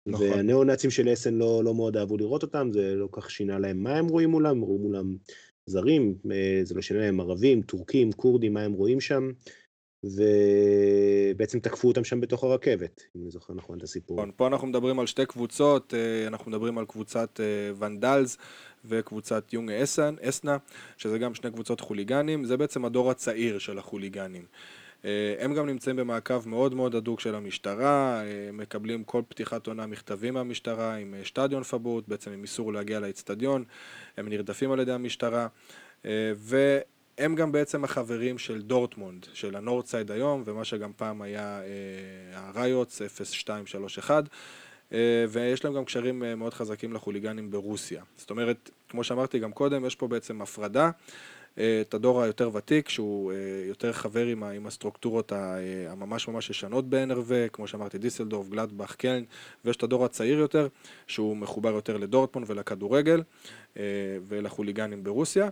[0.05, 0.29] נכון.
[0.29, 3.95] והניאו-נאצים של אסן לא, לא מאוד אהבו לראות אותם, זה לא כך שינה להם מה
[3.95, 5.17] הם רואים מולם, הם ראו מולם
[5.65, 9.31] זרים, אה, זה לא שינה להם ערבים, טורקים, כורדים, מה הם רואים שם,
[10.03, 14.17] ובעצם תקפו אותם שם בתוך הרכבת, אם אני זוכר נכון את הסיפור.
[14.17, 17.39] נכון, פה אנחנו מדברים על שתי קבוצות, אה, אנחנו מדברים על קבוצת
[17.79, 18.38] ונדלס
[18.85, 19.71] וקבוצת יונגה
[20.23, 20.57] אסנה,
[20.97, 24.45] שזה גם שני קבוצות חוליגנים, זה בעצם הדור הצעיר של החוליגנים.
[25.05, 29.88] אה, הם גם נמצאים במעקב מאוד מאוד הדוק של המשטרה, אה, מקבלים כל פתיחת עונה
[29.88, 33.63] מכתבים מהמשטרה עם אה, Stadionverbot, בעצם עם איסור להגיע לאצטדיון,
[34.17, 35.47] הם נרדפים על ידי המשטרה,
[37.19, 41.62] והם גם בעצם החברים של דורטמונד, של הנורדסייד היום, ומה שגם פעם היה
[42.34, 44.23] הריוטס 0231,
[45.29, 48.03] ויש להם גם קשרים מאוד חזקים לחוליגנים ברוסיה.
[48.17, 50.89] זאת אומרת, כמו שאמרתי גם קודם, יש פה בעצם הפרדה.
[51.53, 55.38] את הדור היותר ותיק, שהוא אה, יותר חבר עם, עם הסטרוקטורות אה,
[55.91, 59.23] הממש ממש ישנות ב-NRV, כמו שאמרתי, דיסלדורף, גלדבך, קלן,
[59.65, 60.67] ויש את הדור הצעיר יותר,
[61.08, 63.23] שהוא מחובר יותר לדורטמון ולכדורגל
[63.77, 63.84] אה,
[64.27, 65.49] ולחוליגנים ברוסיה.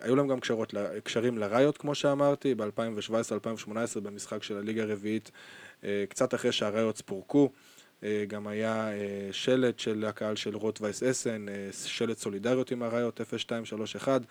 [0.00, 0.74] היו להם גם קשרות,
[1.04, 5.30] קשרים לראיות, כמו שאמרתי, ב-2017-2018 במשחק של הליגה הרביעית,
[6.08, 7.50] קצת אחרי שהראיות פורקו.
[8.28, 8.88] גם היה
[9.32, 11.46] שלט של הקהל של רוטווייס אסן,
[11.86, 14.22] שלט סולידריות עם הראיות 0231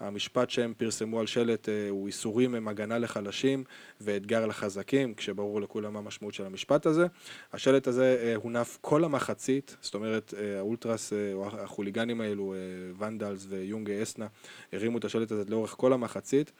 [0.00, 3.64] המשפט שהם פרסמו על שלט אה, הוא איסורים הם הגנה לחלשים
[4.00, 7.06] ואתגר לחזקים, כשברור לכולם מה המשמעות של המשפט הזה.
[7.52, 12.54] השלט הזה אה, הונף כל המחצית, זאת אומרת אה, האולטרס או החוליגנים האלו,
[12.98, 14.26] ונדלס ויונגה אסנה,
[14.72, 16.52] הרימו את השלט הזה לאורך כל המחצית.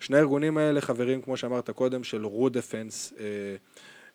[0.00, 3.12] שני הארגונים האלה חברים, כמו שאמרת קודם, של רו דפנס.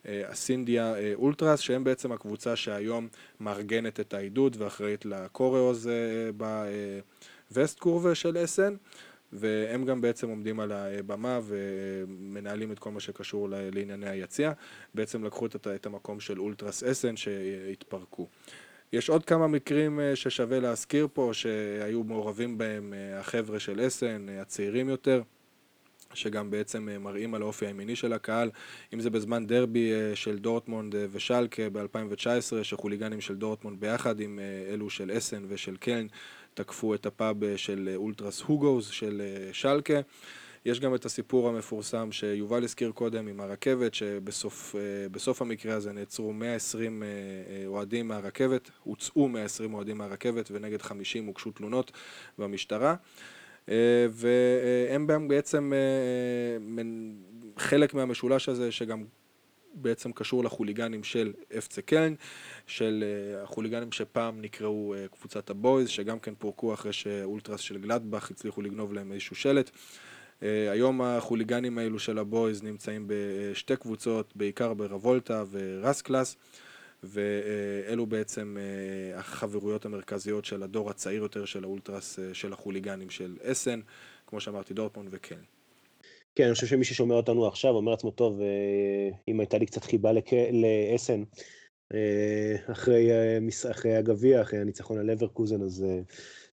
[0.05, 3.07] הסינדיה אולטרס, שהם בעצם הקבוצה שהיום
[3.39, 5.89] מארגנת את העידוד ואחראית לקוריאוז
[6.37, 7.17] וסט
[7.79, 8.75] קורבה של אסן,
[9.33, 14.51] והם גם בעצם עומדים על הבמה ומנהלים את כל מה שקשור לענייני היציאה.
[14.93, 18.27] בעצם לקחו את, את המקום של אולטרס אסן שהתפרקו.
[18.93, 24.29] יש עוד כמה מקרים אה, ששווה להזכיר פה, שהיו מעורבים בהם אה, החבר'ה של אסן,
[24.29, 25.21] אה, הצעירים יותר.
[26.13, 28.49] שגם בעצם מראים על האופי הימיני של הקהל,
[28.93, 35.11] אם זה בזמן דרבי של דורטמונד ושלקה ב-2019, שחוליגנים של דורטמונד ביחד עם אלו של
[35.17, 36.07] אסן ושל קלן
[36.57, 39.99] תקפו את הפאב אה, של אה, אולטרס הוגוס של אה, שלקה.
[40.65, 47.03] יש גם את הסיפור המפורסם שיובל הזכיר קודם עם הרכבת, שבסוף המקרה הזה נעצרו 120
[47.65, 51.91] אוהדים מהרכבת, הוצאו 120 אוהדים מהרכבת ונגד 50 הוגשו תלונות
[52.37, 52.95] במשטרה.
[54.11, 55.73] והם בעצם
[57.57, 59.03] חלק מהמשולש הזה שגם
[59.81, 62.13] בעצם קשור לחוליגנים של אפצה קלן,
[62.67, 68.31] של אה, החוליגנים שפעם נקראו אה, קבוצת הבויז, שגם כן פורקו אחרי שאולטרס של גלדבך
[68.31, 69.71] הצליחו לגנוב להם איזשהו שלט.
[70.43, 76.35] אה, היום החוליגנים האלו של הבויז נמצאים בשתי קבוצות, בעיקר ברבולטה ורסקלאס,
[77.03, 78.57] ואלו בעצם
[79.15, 83.79] החברויות המרכזיות של הדור הצעיר יותר של האולטרס של החוליגנים של אסן,
[84.27, 85.56] כמו שאמרתי דורטמונד וקלן.
[86.37, 89.83] כן, אני חושב שמי ששומע אותנו עכשיו אומר לעצמו, טוב, אה, אם הייתה לי קצת
[89.83, 90.11] חיבה
[90.51, 91.23] לאסן,
[91.93, 95.85] אה, אחרי, אה, אחרי הגביע, אחרי הניצחון על אברקוזן, אז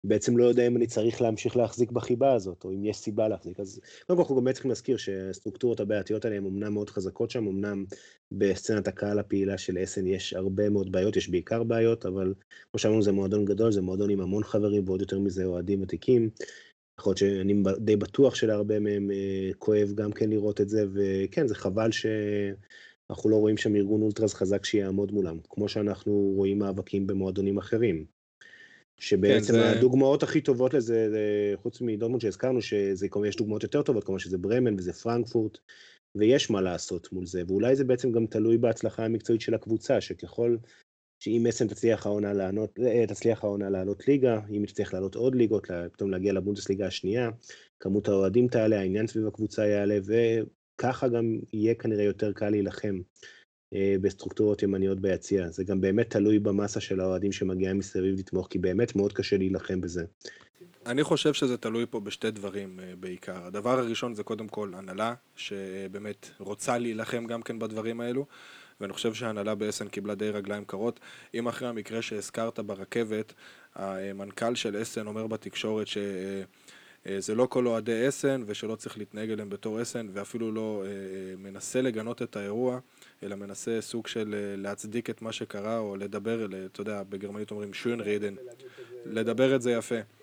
[0.05, 3.61] בעצם לא יודע אם אני צריך להמשיך להחזיק בחיבה הזאת, או אם יש סיבה להחזיק.
[3.61, 7.47] אז קודם כל אנחנו גם צריכים להזכיר שהסטרוקטורות הבעייתיות האלה הן אמנם מאוד חזקות שם,
[7.47, 7.85] אמנם
[8.33, 12.35] בסצנת הקהל הפעילה של אסן יש הרבה מאוד בעיות, יש בעיקר בעיות, אבל
[12.71, 16.31] כמו שאמרנו זה מועדון גדול, זה מועדון עם המון חברים, ועוד יותר מזה אוהדים ותיקים.
[16.99, 21.47] יכול להיות שאני די בטוח שלהרבה מהם אה, כואב גם כן לראות את זה, וכן,
[21.47, 27.07] זה חבל שאנחנו לא רואים שם ארגון אולטרס חזק שיעמוד מולם, כמו שאנחנו רואים מאבקים
[27.07, 28.05] במועדונים אחרים.
[29.01, 29.71] שבעצם כן, זה...
[29.71, 34.75] הדוגמאות הכי טובות לזה, זה, חוץ מדורטמונד שהזכרנו, שיש דוגמאות יותר טובות, כמו שזה ברמן
[34.79, 35.59] וזה פרנקפורט,
[36.15, 40.57] ויש מה לעשות מול זה, ואולי זה בעצם גם תלוי בהצלחה המקצועית של הקבוצה, שככל
[41.19, 45.35] שאם אסן תצליח העונה לענות, אה, תצליח העונה לעלות ליגה, אם היא תצליח לעלות עוד
[45.35, 47.31] ליגות, פתאום להגיע לבונדסליגה השנייה,
[47.81, 53.01] כמות האוהדים תעלה, העניין סביב הקבוצה יעלה, וככה גם יהיה כנראה יותר קל להילחם
[53.75, 55.49] אה, בסטרוקטורות ימניות ביציע.
[55.49, 59.81] זה גם באמת תלוי במסה של האוהדים שמגיעה מסביב לתמוך, כי באמת מאוד קשה להילחם
[59.81, 60.05] בזה.
[60.87, 63.47] אני חושב שזה תלוי פה בשתי דברים אה, בעיקר.
[63.47, 68.27] הדבר הראשון זה קודם כל הנהלה, שבאמת רוצה להילחם גם כן בדברים האלו.
[68.81, 71.01] ואני חושב שההנהלה באסן קיבלה די רגליים קרות.
[71.35, 73.33] אם אחרי המקרה שהזכרת ברכבת,
[73.75, 79.83] המנכ"ל של אסן אומר בתקשורת שזה לא כל אוהדי אסן ושלא צריך להתנהג אליהם בתור
[79.83, 80.95] אסן ואפילו לא אה, אה,
[81.39, 82.79] מנסה לגנות את האירוע,
[83.23, 87.75] אלא מנסה סוג של אה, להצדיק את מה שקרה או לדבר, אתה יודע, בגרמנית אומרים
[87.75, 88.35] שוין רידן,
[89.07, 90.18] לדבר את זה יפה.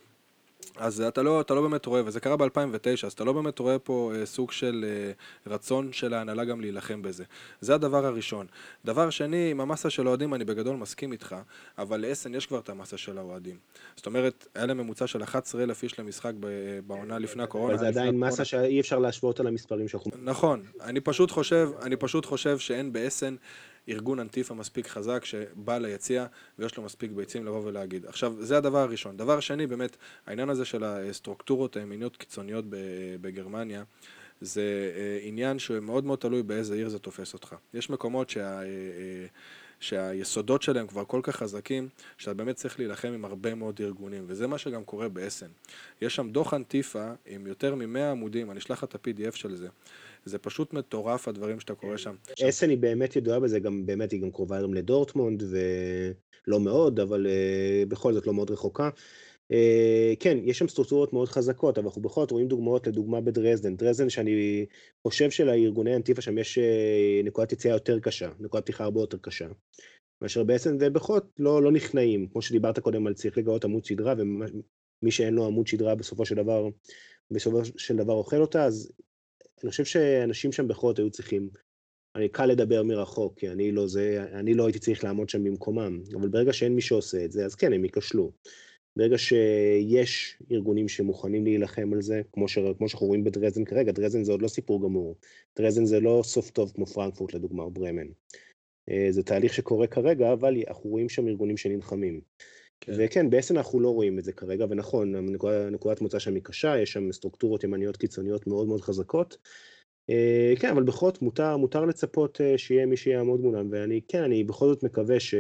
[0.78, 3.80] אז אתה לא, אתה לא באמת רואה, וזה קרה ב-2009, אז אתה לא באמת רואה
[3.80, 5.12] פה אה, סוג של אה,
[5.54, 7.24] רצון של ההנהלה גם להילחם בזה.
[7.62, 8.48] זה הדבר הראשון.
[8.86, 11.36] דבר שני, עם המסה של האוהדים אני בגדול מסכים איתך,
[11.78, 13.58] אבל לאסן יש כבר את המסה של האוהדים.
[13.96, 16.34] זאת אומרת, היה להם ממוצע של 11,000 איש למשחק
[16.88, 17.74] בעונה לפני הקורונה.
[17.74, 20.12] אבל זה עדיין מסה שאי אפשר להשוות על המספרים שאנחנו...
[20.24, 23.36] נכון, אני פשוט חושב, אני פשוט חושב שאין באסן...
[23.90, 26.26] ארגון אנטיפה מספיק חזק שבא ליציע
[26.60, 28.06] ויש לו מספיק ביצים לבוא ולהגיד.
[28.06, 29.18] עכשיו, זה הדבר הראשון.
[29.18, 32.66] דבר שני, באמת, העניין הזה של הסטרוקטורות הימיניות קיצוניות
[33.22, 33.84] בגרמניה,
[34.42, 37.56] זה אה, עניין שמאוד מאוד תלוי באיזה עיר זה תופס אותך.
[37.74, 38.60] יש מקומות שה...
[38.60, 39.26] אה, אה,
[39.80, 44.48] שהיסודות שלהם כבר כל כך חזקים, שאתה באמת צריך להילחם עם הרבה מאוד ארגונים, וזה
[44.48, 45.48] מה שגם קורה באסן.
[46.02, 49.68] יש שם דוח אנטיפה עם יותר מ-100 עמודים, אני אשלח את ה-PDF של זה.
[50.26, 52.16] זה פשוט מטורף הדברים שאתה קורא שם.
[52.50, 57.26] אסן היא באמת ידועה בזה, גם באמת היא גם קרובה היום לדורטמונד, ולא מאוד, אבל
[57.26, 58.90] uh, בכל זאת לא מאוד רחוקה.
[59.54, 63.76] Uh, כן, יש שם סטרוקטורות מאוד חזקות, אבל אנחנו בכל זאת רואים דוגמאות, לדוגמה בדרזדן.
[63.76, 64.66] דרזדן שאני
[65.04, 69.48] חושב שלארגוני אנטיפה שם יש uh, נקודת יציאה יותר קשה, נקודת פתיחה הרבה יותר קשה.
[70.22, 74.14] מאשר בעצם, ובכל זאת לא, לא נכנעים, כמו שדיברת קודם על צריך לגאות עמוד שדרה,
[74.18, 76.70] ומי שאין לו עמוד שדרה בסופו של דבר,
[77.32, 78.92] בסופו של דבר אוכל אותה, אז
[79.66, 81.50] אני חושב שאנשים שם בכל זאת היו צריכים,
[82.16, 86.02] אני קל לדבר מרחוק, כי אני לא זה, אני לא הייתי צריך לעמוד שם במקומם,
[86.14, 88.32] אבל ברגע שאין מי שעושה את זה, אז כן, הם ייכשלו.
[88.98, 92.58] ברגע שיש ארגונים שמוכנים להילחם על זה, כמו, ש...
[92.78, 95.16] כמו שאנחנו רואים בדרזן כרגע, דרזן זה עוד לא סיפור גמור.
[95.60, 98.08] דרזן זה לא סוף טוב כמו פרנקפורט לדוגמה, או ברמן.
[98.90, 102.22] אה, זה תהליך שקורה כרגע, אבל אנחנו רואים שם ארגונים שנלחמים.
[102.86, 102.94] כן.
[102.98, 105.16] וכן, בעצם אנחנו לא רואים את זה כרגע, ונכון,
[105.72, 109.38] נקודת מוצא שם היא קשה, יש שם סטרוקטורות ימניות קיצוניות מאוד מאוד חזקות.
[110.10, 114.24] אה, כן, אבל בכל זאת מותר, מותר לצפות אה, שיהיה מי שיעמוד מולם, ואני, כן,
[114.24, 115.36] אני בכל זאת מקווה ש...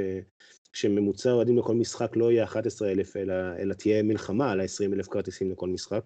[0.73, 5.67] כשממוצע אוהדים לכל משחק לא יהיה 11,000, אלא, אלא תהיה מלחמה על ה-20,000 כרטיסים לכל
[5.67, 6.03] משחק,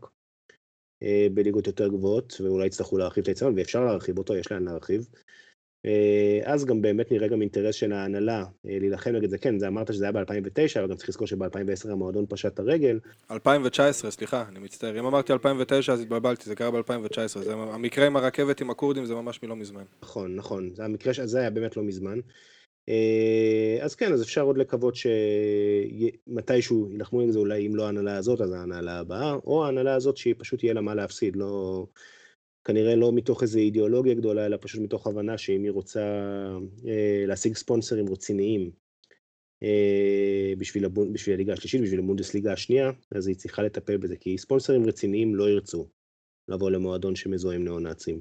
[1.04, 5.08] אה, בליגות יותר גבוהות, ואולי יצטרכו להרחיב את היציון, ואפשר להרחיב אותו, יש לאן להרחיב.
[5.86, 9.38] אה, אז גם באמת נראה גם אינטרס של ההנהלה אה, להילחם נגד זה.
[9.38, 13.00] כן, זה אמרת שזה היה ב-2009, אבל גם צריך לזכור שב-2010 המועדון פשט את הרגל.
[13.32, 15.00] 2019, סליחה, אני מצטער.
[15.00, 17.50] אם אמרתי 2009 אז התבלבלתי, זה קרה ב-2019.
[17.52, 19.84] המקרה עם הרכבת עם הכורדים זה ממש מלא מזמן.
[20.04, 20.70] נכון, נכון.
[20.74, 22.20] זה המקרה הזה היה באמת לא מזמן.
[22.90, 24.94] אה, אז כן, אז אפשר עוד לקוות
[26.28, 30.18] שמתישהו יילחמו עם זה, אולי אם לא ההנהלה הזאת, אז ההנהלה הבאה, או ההנהלה הזאת
[30.18, 31.86] שהיא פשוט יהיה לה מה להפסיד, לא...
[32.70, 36.02] כנראה לא מתוך איזו אידיאולוגיה גדולה, אלא פשוט מתוך הבנה שאם היא רוצה
[36.88, 38.72] אה, להשיג ספונסרים רציניים
[39.64, 41.14] אה, בשביל, הבונ...
[41.14, 45.50] בשביל הליגה השלישית, בשביל הבונדסליגה השנייה, אז היא צריכה לטפל בזה, כי ספונסרים רציניים לא
[45.50, 45.90] ירצו
[46.48, 48.20] לבוא למועדון שמזוהה עם ניאו-נאצים.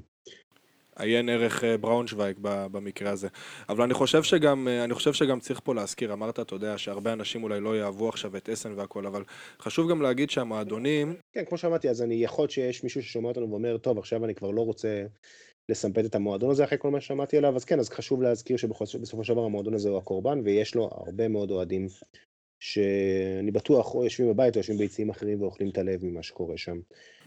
[0.99, 3.27] עיין ערך אה, בראונשוויג במקרה הזה.
[3.69, 7.13] אבל אני חושב שגם, אה, אני חושב שגם צריך פה להזכיר, אמרת, אתה יודע, שהרבה
[7.13, 9.23] אנשים אולי לא יאהבו עכשיו את אסן והכל, אבל
[9.59, 11.15] חשוב גם להגיד שהמועדונים...
[11.33, 14.51] כן, כמו שאמרתי, אז אני יכול שיש מישהו ששומע אותנו ואומר, טוב, עכשיו אני כבר
[14.51, 15.05] לא רוצה
[15.69, 19.23] לסמפת את המועדון הזה אחרי כל מה ששמעתי עליו, אז כן, אז חשוב להזכיר שבסופו
[19.23, 21.87] של דבר המועדון הזה הוא הקורבן, ויש לו הרבה מאוד אוהדים
[22.59, 26.79] שאני בטוח או יושבים בבית או יושבים ביציעים אחרים ואוכלים את הלב ממה שקורה שם.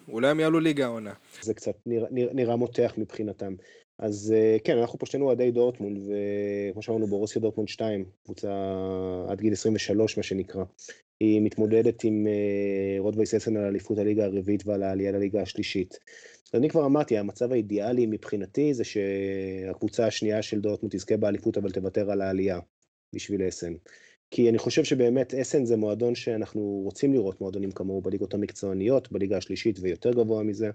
[0.08, 1.12] אולי הם יעלו ליגה העונה.
[1.42, 3.54] זה קצת נראה, נראה, נראה מותח מבחינתם.
[3.98, 8.52] אז אה, כן, אנחנו פה שנינו אוהדי דורטמונד, וכמו שאמרנו, בורוסיה דורטמונד 2, קבוצה
[9.28, 10.64] עד גיל 23, מה שנקרא.
[11.20, 15.98] היא מתמודדת עם אה, רוטווייס אסן על אליפות הליגה הרביעית ועל העלייה לליגה השלישית.
[16.54, 22.10] אני כבר אמרתי, המצב האידיאלי מבחינתי זה שהקבוצה השנייה של דורטמונד תזכה באליפות, אבל תוותר
[22.10, 22.58] על העלייה
[23.14, 23.72] בשביל אסן.
[24.32, 29.36] כי אני חושב שבאמת אסן זה מועדון שאנחנו רוצים לראות מועדונים כמוהו בליגות המקצועניות, בליגה
[29.36, 30.70] השלישית ויותר גבוה מזה.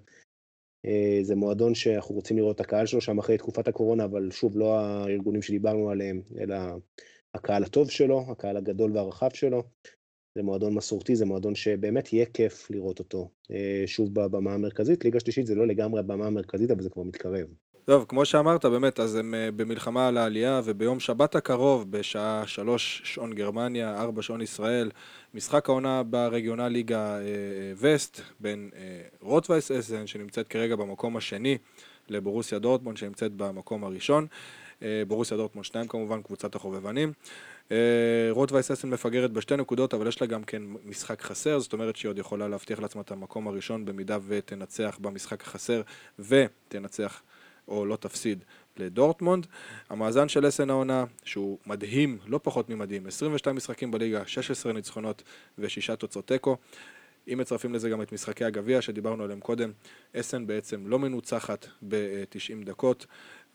[0.85, 4.57] אה, זה מועדון שאנחנו רוצים לראות את הקהל שלו שם אחרי תקופת הקורונה, אבל שוב,
[4.57, 6.55] לא הארגונים שדיברנו עליהם, אלא
[7.33, 9.63] הקהל הטוב שלו, הקהל הגדול והרחב שלו.
[10.35, 13.29] זה מועדון מסורתי, זה מועדון שבאמת יהיה כיף לראות אותו
[13.85, 15.05] שוב בבמה המרכזית.
[15.05, 17.47] ליגה שלישית זה לא לגמרי הבמה המרכזית, אבל זה כבר מתקרב.
[17.89, 23.33] טוב, כמו שאמרת, באמת, אז הם במלחמה על העלייה, וביום שבת הקרוב, בשעה שלוש שעון
[23.33, 24.91] גרמניה, ארבע שעון ישראל,
[25.33, 27.17] משחק העונה ברגional ליגה
[27.79, 28.69] וסט, בין
[29.21, 31.57] רוטווייס אסן, שנמצאת כרגע במקום השני,
[32.09, 34.27] לבורוסיה דורטמונד, שנמצאת במקום הראשון.
[35.07, 37.13] בורוסיה דורטמונד 2 כמובן, קבוצת החובבנים.
[38.29, 42.09] רוטווייס אסן מפגרת בשתי נקודות, אבל יש לה גם כן משחק חסר, זאת אומרת שהיא
[42.09, 45.81] עוד יכולה להבטיח לעצמה את המקום הראשון, במידה ותנצח במשחק החסר,
[46.19, 47.21] ותנצח
[47.67, 48.43] או לא תפסיד
[48.77, 49.47] לדורטמונד.
[49.89, 55.23] המאזן של אסן העונה, שהוא מדהים, לא פחות ממדהים, 22 משחקים בליגה, 16 ניצחונות
[55.57, 56.57] ושישה תוצאות תיקו.
[57.33, 59.71] אם מצרפים לזה גם את משחקי הגביע שדיברנו עליהם קודם,
[60.15, 63.05] אסן בעצם לא מנוצחת ב-90 דקות,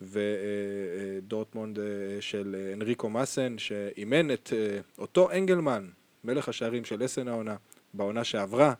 [0.01, 1.79] ודורטמונד
[2.19, 4.53] של אנריקו מסן, שאימן את
[4.97, 5.87] אותו אנגלמן,
[6.23, 7.55] מלך השערים של אסן העונה,
[7.93, 8.73] בעונה שעברה,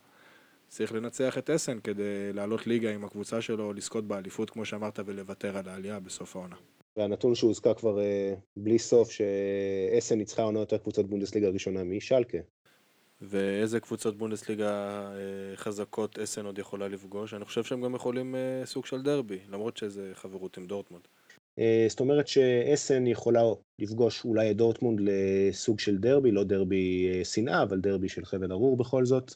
[0.74, 5.58] צריך לנצח את אסן כדי לעלות ליגה עם הקבוצה שלו, לזכות באליפות, כמו שאמרת, ולוותר
[5.58, 6.56] על העלייה בסוף העונה.
[6.98, 8.00] והנתון שהוזכר כבר
[8.58, 12.38] בלי סוף, שאסן ניצחה עונה יותר קבוצות בונדסליגה הראשונה משלקה.
[13.22, 15.10] ואיזה קבוצות בונדסליגה
[15.56, 17.34] חזקות אסן עוד יכולה לפגוש?
[17.34, 21.04] אני חושב שהם גם יכולים סוג של דרבי, למרות שזה חברות עם דורטמונד.
[21.88, 23.42] זאת אומרת שאסן יכולה
[23.80, 28.78] לפגוש אולי את דורטמונד לסוג של דרבי, לא דרבי שנאה, אבל דרבי של חבל ארור
[28.78, 29.36] בכל זאת.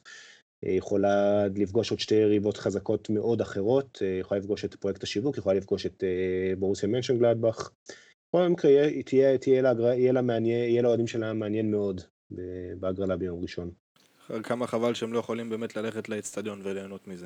[0.63, 5.85] יכולה לפגוש עוד שתי יריבות חזקות מאוד אחרות, יכולה לפגוש את פרויקט השיווק, יכולה לפגוש
[5.85, 6.03] את
[6.59, 7.69] בורוסיה מנשן גלדבך.
[8.29, 8.71] בכל מקרה,
[9.47, 12.01] יהיה לאוהדים שלה מעניין מאוד
[12.79, 13.71] בהגרלה ביום ראשון.
[14.43, 17.25] כמה חבל שהם לא יכולים באמת ללכת לאצטדיון וליהנות מזה.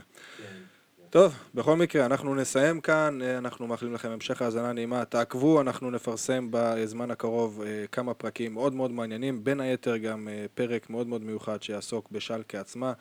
[1.12, 6.47] טוב, בכל מקרה, אנחנו נסיים כאן, אנחנו מאחלים לכם המשך האזנה נעימה, תעקבו, אנחנו נפרסם
[6.51, 12.12] בזמן הקרוב כמה פרקים מאוד מאוד מעניינים, בין היתר גם פרק מאוד מאוד מיוחד שיעסוק
[12.12, 12.93] בשלקה עצמה,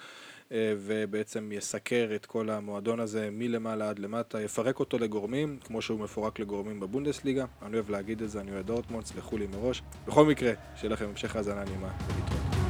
[0.54, 6.38] ובעצם יסקר את כל המועדון הזה מלמעלה עד למטה, יפרק אותו לגורמים, כמו שהוא מפורק
[6.38, 9.82] לגורמים בבונדסליגה, אני אוהב להגיד את זה, אני אוהב דורטמונד, סלחו לי מראש.
[10.06, 12.69] בכל מקרה, שיהיה לכם המשך האזנה נעימה, ולהתראות.